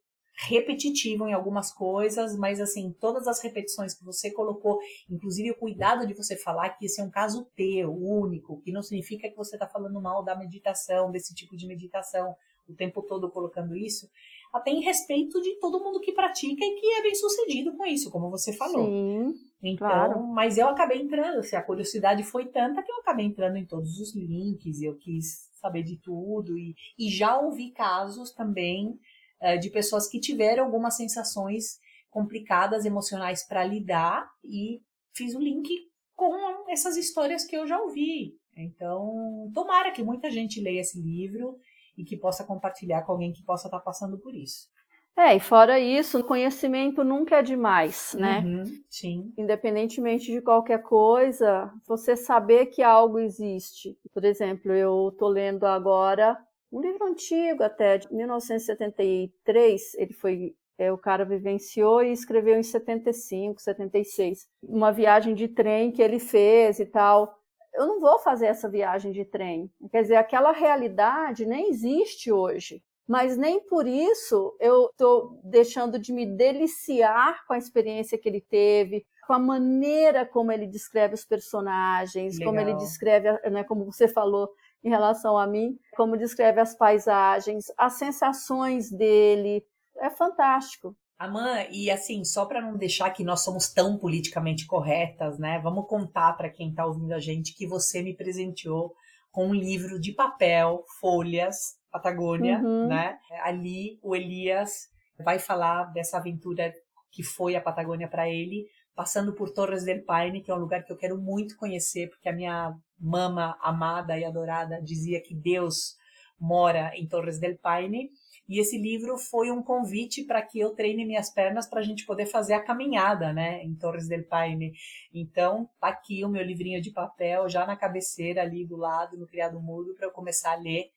[0.48, 4.80] repetitivo em algumas coisas, mas assim, todas as repetições que você colocou,
[5.10, 8.82] inclusive o cuidado de você falar que esse é um caso teu, único, que não
[8.82, 12.36] significa que você está falando mal da meditação, desse tipo de meditação,
[12.70, 14.08] o tempo todo colocando isso,
[14.54, 18.10] até em respeito de todo mundo que pratica e que é bem sucedido com isso,
[18.10, 18.86] como você falou.
[18.86, 19.34] Sim.
[19.62, 20.28] Então, claro.
[20.28, 24.00] mas eu acabei entrando, assim, a curiosidade foi tanta que eu acabei entrando em todos
[24.00, 28.98] os links, eu quis saber de tudo e, e já ouvi casos também
[29.42, 31.78] uh, de pessoas que tiveram algumas sensações
[32.10, 34.82] complicadas emocionais para lidar e
[35.14, 35.70] fiz o link
[36.16, 38.38] com essas histórias que eu já ouvi.
[38.56, 41.58] Então, tomara que muita gente leia esse livro
[42.00, 44.70] e que possa compartilhar com alguém que possa estar passando por isso.
[45.18, 48.40] É, e fora isso, conhecimento nunca é demais, né?
[48.40, 49.34] Uhum, sim.
[49.38, 53.98] Independentemente de qualquer coisa, você saber que algo existe.
[54.14, 56.38] Por exemplo, eu estou lendo agora
[56.72, 62.64] um livro antigo até, de 1973, ele foi é, o cara vivenciou e escreveu em
[62.64, 67.38] 75, 76, uma viagem de trem que ele fez e tal.
[67.80, 69.72] Eu não vou fazer essa viagem de trem.
[69.90, 76.14] Quer dizer, aquela realidade nem existe hoje mas nem por isso eu estou deixando de
[76.14, 81.26] me deliciar com a experiência que ele teve, com a maneira como ele descreve os
[81.26, 82.54] personagens, Legal.
[82.54, 84.52] como ele descreve, né, como você falou
[84.84, 89.66] em relação a mim, como descreve as paisagens, as sensações dele.
[89.98, 90.96] É fantástico.
[91.20, 95.60] Amã, e assim, só para não deixar que nós somos tão politicamente corretas, né?
[95.60, 98.96] Vamos contar para quem está ouvindo a gente que você me presenteou
[99.30, 102.88] com um livro de papel, folhas, Patagônia, uhum.
[102.88, 103.20] né?
[103.44, 104.88] Ali o Elias
[105.22, 106.74] vai falar dessa aventura
[107.12, 110.86] que foi a Patagônia para ele, passando por Torres del Paine, que é um lugar
[110.86, 115.98] que eu quero muito conhecer, porque a minha mama amada e adorada dizia que Deus
[116.40, 118.10] mora em Torres del Paine.
[118.50, 122.04] E esse livro foi um convite para que eu treine minhas pernas para a gente
[122.06, 124.74] poder fazer a caminhada, né, em Torres del Paine.
[125.14, 129.28] Então, tá aqui o meu livrinho de papel, já na cabeceira ali do lado, no
[129.28, 130.92] criado mudo, para eu começar a ler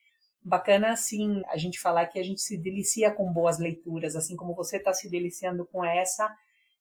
[0.45, 4.55] bacana assim a gente falar que a gente se delicia com boas leituras, assim como
[4.55, 6.35] você está se deliciando com essa,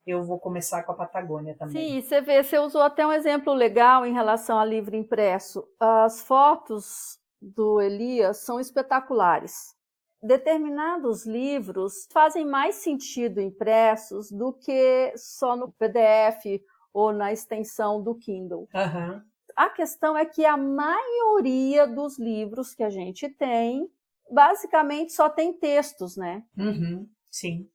[0.06, 2.02] eu vou começar com a Patagônia também.
[2.02, 5.64] Sim, você vê, você usou até um exemplo legal em relação ao livro impresso.
[5.80, 9.76] As fotos do Elias são espetaculares.
[10.22, 16.62] Determinados livros fazem mais sentido impressos do que só no PDF
[16.94, 18.68] ou na extensão do Kindle.
[18.74, 19.22] Uhum.
[19.56, 23.90] A questão é que a maioria dos livros que a gente tem,
[24.30, 26.44] basicamente só tem textos, né?
[26.58, 27.70] Uhum, sim.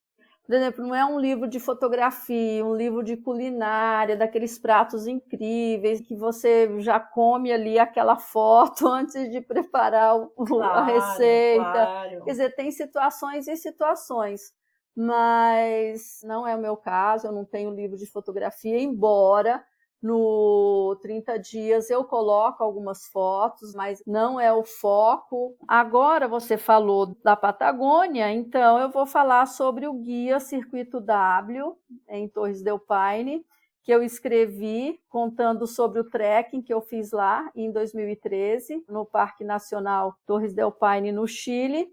[0.46, 6.00] Por exemplo, não é um livro de fotografia, um livro de culinária, daqueles pratos incríveis
[6.00, 11.72] que você já come ali aquela foto antes de preparar o, claro, a receita.
[11.72, 12.24] Claro.
[12.24, 14.54] Quer dizer, tem situações e situações.
[14.94, 19.62] Mas não é o meu caso, eu não tenho livro de fotografia, embora
[20.06, 25.56] no 30 dias eu coloco algumas fotos, mas não é o foco.
[25.66, 31.76] Agora você falou da Patagônia, então eu vou falar sobre o guia Circuito W
[32.08, 33.44] em Torres del Paine,
[33.82, 39.44] que eu escrevi contando sobre o trekking que eu fiz lá em 2013 no Parque
[39.44, 41.88] Nacional Torres del Paine no Chile.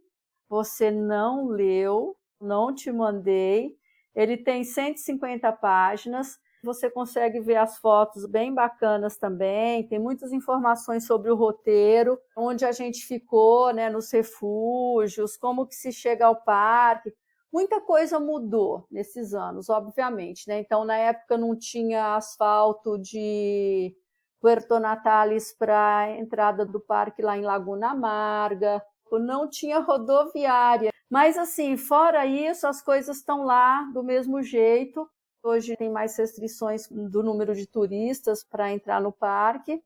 [0.48, 3.76] Você não leu, não te mandei.
[4.16, 9.88] Ele tem 150 páginas Você consegue ver as fotos bem bacanas também.
[9.88, 15.76] Tem muitas informações sobre o roteiro, onde a gente ficou, né, nos refúgios, como que
[15.76, 17.14] se chega ao parque.
[17.52, 20.60] Muita coisa mudou nesses anos, obviamente, né?
[20.60, 23.96] Então, na época não tinha asfalto de
[24.40, 28.82] Puerto Natales para a entrada do parque lá em Laguna Amarga,
[29.20, 30.92] não tinha rodoviária.
[31.10, 35.08] Mas assim, fora isso, as coisas estão lá do mesmo jeito.
[35.44, 39.84] Hoje tem mais restrições do número de turistas para entrar no parque,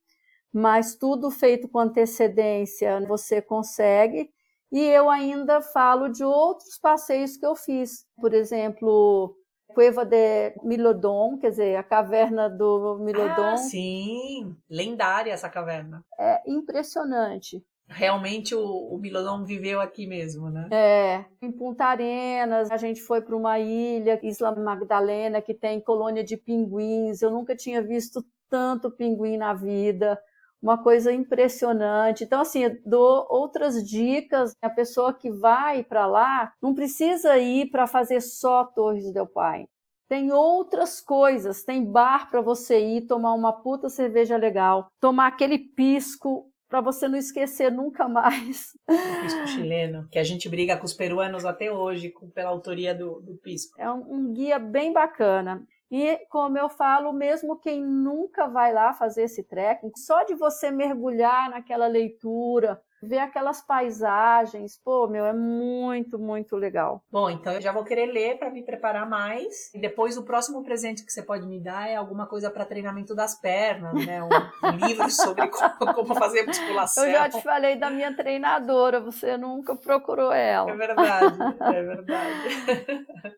[0.54, 4.32] mas tudo feito com antecedência você consegue.
[4.72, 9.36] E eu ainda falo de outros passeios que eu fiz, por exemplo,
[9.70, 13.54] Cueva de Milodon, quer dizer, a caverna do Milodon.
[13.54, 16.04] Ah, sim, lendária essa caverna.
[16.20, 17.66] É impressionante.
[17.90, 20.68] Realmente o, o Milodon viveu aqui mesmo, né?
[20.72, 26.24] É, em Punta Arenas, a gente foi para uma ilha, Isla Magdalena, que tem colônia
[26.24, 27.22] de pinguins.
[27.22, 30.20] Eu nunca tinha visto tanto pinguim na vida
[30.62, 32.24] uma coisa impressionante.
[32.24, 34.54] Então, assim, eu dou outras dicas.
[34.62, 39.68] A pessoa que vai para lá não precisa ir para fazer só Torres del Paine.
[40.10, 45.60] Tem outras coisas, tem bar para você ir tomar uma puta cerveja legal, tomar aquele
[45.60, 48.78] pisco para você não esquecer nunca mais.
[48.88, 53.22] O pisco chileno, que a gente briga com os peruanos até hoje pela autoria do,
[53.22, 53.80] do pisco.
[53.80, 55.66] É um, um guia bem bacana.
[55.90, 60.70] E, como eu falo, mesmo quem nunca vai lá fazer esse trekking, só de você
[60.70, 67.04] mergulhar naquela leitura, ver aquelas paisagens, pô, meu, é muito, muito legal.
[67.12, 69.74] Bom, então eu já vou querer ler para me preparar mais.
[69.74, 73.16] E depois o próximo presente que você pode me dar é alguma coisa para treinamento
[73.16, 74.22] das pernas, né?
[74.24, 74.30] Um,
[74.88, 77.06] livro sobre como, como, fazer musculação.
[77.06, 80.72] Eu já te falei da minha treinadora, você nunca procurou ela.
[80.72, 83.08] É verdade, é verdade.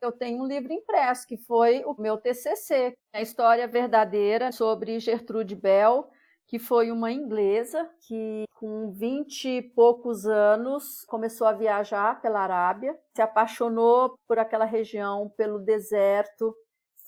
[0.00, 5.54] eu tenho um livro impresso, que foi o meu TCC, a história verdadeira sobre Gertrude
[5.54, 6.08] Bell,
[6.52, 12.94] que foi uma inglesa que, com vinte e poucos anos, começou a viajar pela Arábia,
[13.16, 16.54] se apaixonou por aquela região, pelo deserto,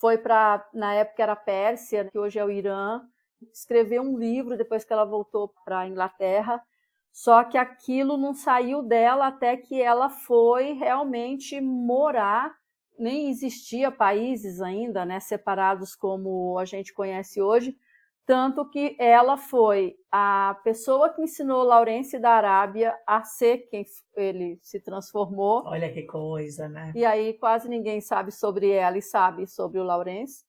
[0.01, 3.01] foi para, na época era Pérsia, que hoje é o Irã,
[3.53, 6.59] escreveu um livro depois que ela voltou para a Inglaterra,
[7.13, 12.51] só que aquilo não saiu dela até que ela foi realmente morar
[12.97, 17.77] nem existia países ainda, né, separados como a gente conhece hoje,
[18.25, 23.85] tanto que ela foi a pessoa que ensinou Laurence da Arábia a ser quem
[24.15, 25.63] ele se transformou.
[25.65, 26.91] Olha que coisa, né?
[26.95, 30.43] E aí quase ninguém sabe sobre ela e sabe sobre o Laurence.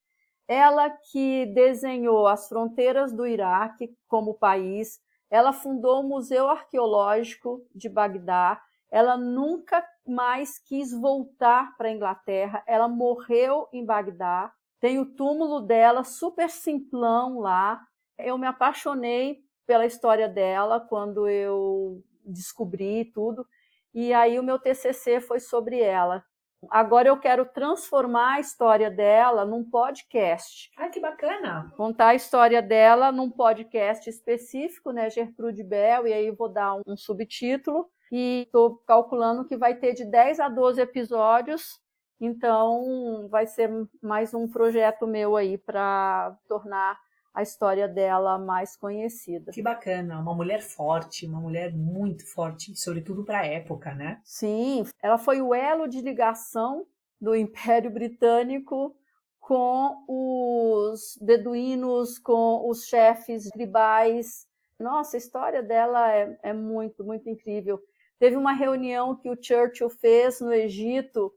[0.48, 7.88] Ela que desenhou as fronteiras do Iraque como país, ela fundou o Museu Arqueológico de
[7.88, 12.62] Bagdá, ela nunca mais quis voltar para a Inglaterra.
[12.66, 14.52] Ela morreu em Bagdá.
[14.80, 17.80] Tem o túmulo dela, super simplão lá.
[18.18, 23.46] Eu me apaixonei pela história dela quando eu descobri tudo.
[23.94, 26.24] E aí o meu TCC foi sobre ela.
[26.70, 30.70] Agora eu quero transformar a história dela num podcast.
[30.76, 31.72] Ai, que bacana!
[31.76, 36.82] Contar a história dela num podcast específico, né, Gertrude Bell, e aí vou dar um,
[36.86, 41.80] um subtítulo e estou calculando que vai ter de 10 a 12 episódios.
[42.20, 43.70] Então, vai ser
[44.02, 46.98] mais um projeto meu aí para tornar
[47.34, 49.52] a história dela mais conhecida.
[49.52, 54.20] Que bacana, uma mulher forte, uma mulher muito forte, sobretudo para a época, né?
[54.24, 56.86] Sim, ela foi o elo de ligação
[57.20, 58.96] do Império Britânico
[59.38, 64.46] com os beduínos, com os chefes tribais.
[64.80, 67.78] Nossa, a história dela é, é muito, muito incrível.
[68.18, 71.30] Teve uma reunião que o Churchill fez no Egito,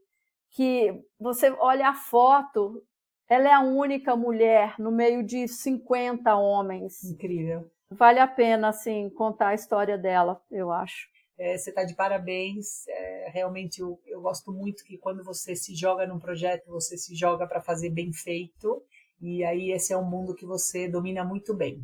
[0.50, 2.82] que você olha a foto,
[3.28, 7.04] ela é a única mulher no meio de 50 homens.
[7.04, 7.70] Incrível.
[7.90, 11.08] Vale a pena, assim, contar a história dela, eu acho.
[11.38, 12.86] É, você está de parabéns.
[12.86, 17.14] É, realmente, eu, eu gosto muito que quando você se joga num projeto, você se
[17.14, 18.82] joga para fazer bem feito.
[19.20, 21.82] E aí, esse é um mundo que você domina muito bem.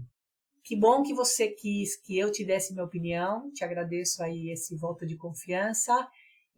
[0.62, 3.51] Que bom que você quis que eu te desse minha opinião.
[3.52, 6.06] Te agradeço aí esse voto de confiança.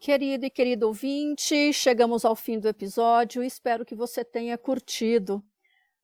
[0.00, 3.42] Querido e querido ouvinte, chegamos ao fim do episódio.
[3.42, 5.44] Espero que você tenha curtido.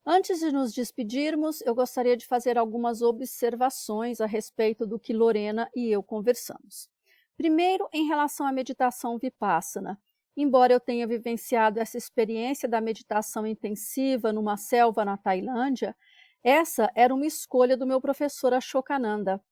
[0.05, 5.69] Antes de nos despedirmos, eu gostaria de fazer algumas observações a respeito do que Lorena
[5.75, 6.89] e eu conversamos.
[7.35, 9.99] Primeiro, em relação à meditação vipassana.
[10.37, 15.95] Embora eu tenha vivenciado essa experiência da meditação intensiva numa selva na Tailândia,
[16.43, 19.43] essa era uma escolha do meu professor Ashokananda.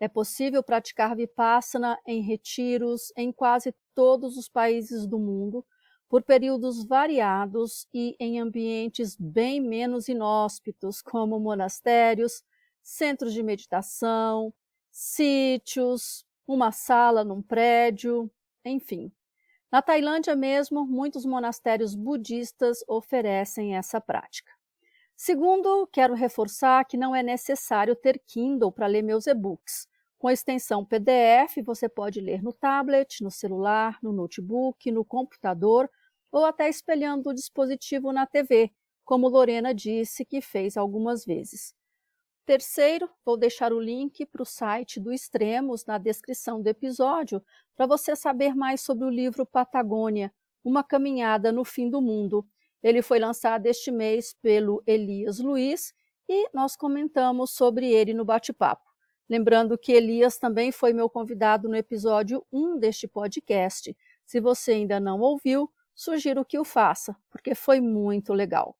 [0.00, 5.62] É possível praticar Vipassana em retiros em quase todos os países do mundo,
[6.08, 12.42] por períodos variados e em ambientes bem menos inóspitos, como monastérios,
[12.82, 14.54] centros de meditação,
[14.90, 18.30] sítios, uma sala num prédio,
[18.64, 19.12] enfim.
[19.70, 24.52] Na Tailândia mesmo, muitos monastérios budistas oferecem essa prática.
[25.16, 29.86] Segundo, quero reforçar que não é necessário ter Kindle para ler meus e-books.
[30.18, 35.90] Com a extensão PDF, você pode ler no tablet, no celular, no notebook, no computador
[36.32, 38.72] ou até espelhando o dispositivo na TV,
[39.04, 41.74] como Lorena disse que fez algumas vezes.
[42.46, 47.42] Terceiro, vou deixar o link para o site do Extremos na descrição do episódio
[47.76, 50.32] para você saber mais sobre o livro Patagônia,
[50.64, 52.44] Uma Caminhada no Fim do Mundo.
[52.82, 55.92] Ele foi lançado este mês pelo Elias Luiz
[56.28, 58.90] e nós comentamos sobre ele no bate-papo.
[59.28, 63.96] Lembrando que Elias também foi meu convidado no episódio 1 deste podcast.
[64.24, 68.76] Se você ainda não ouviu, sugiro que o faça, porque foi muito legal.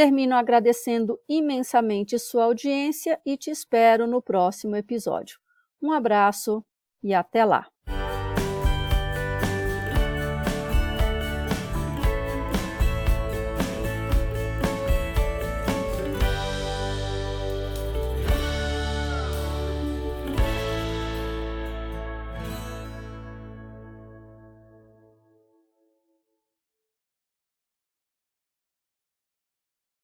[0.00, 5.38] Termino agradecendo imensamente sua audiência e te espero no próximo episódio.
[5.82, 6.64] Um abraço
[7.02, 7.68] e até lá!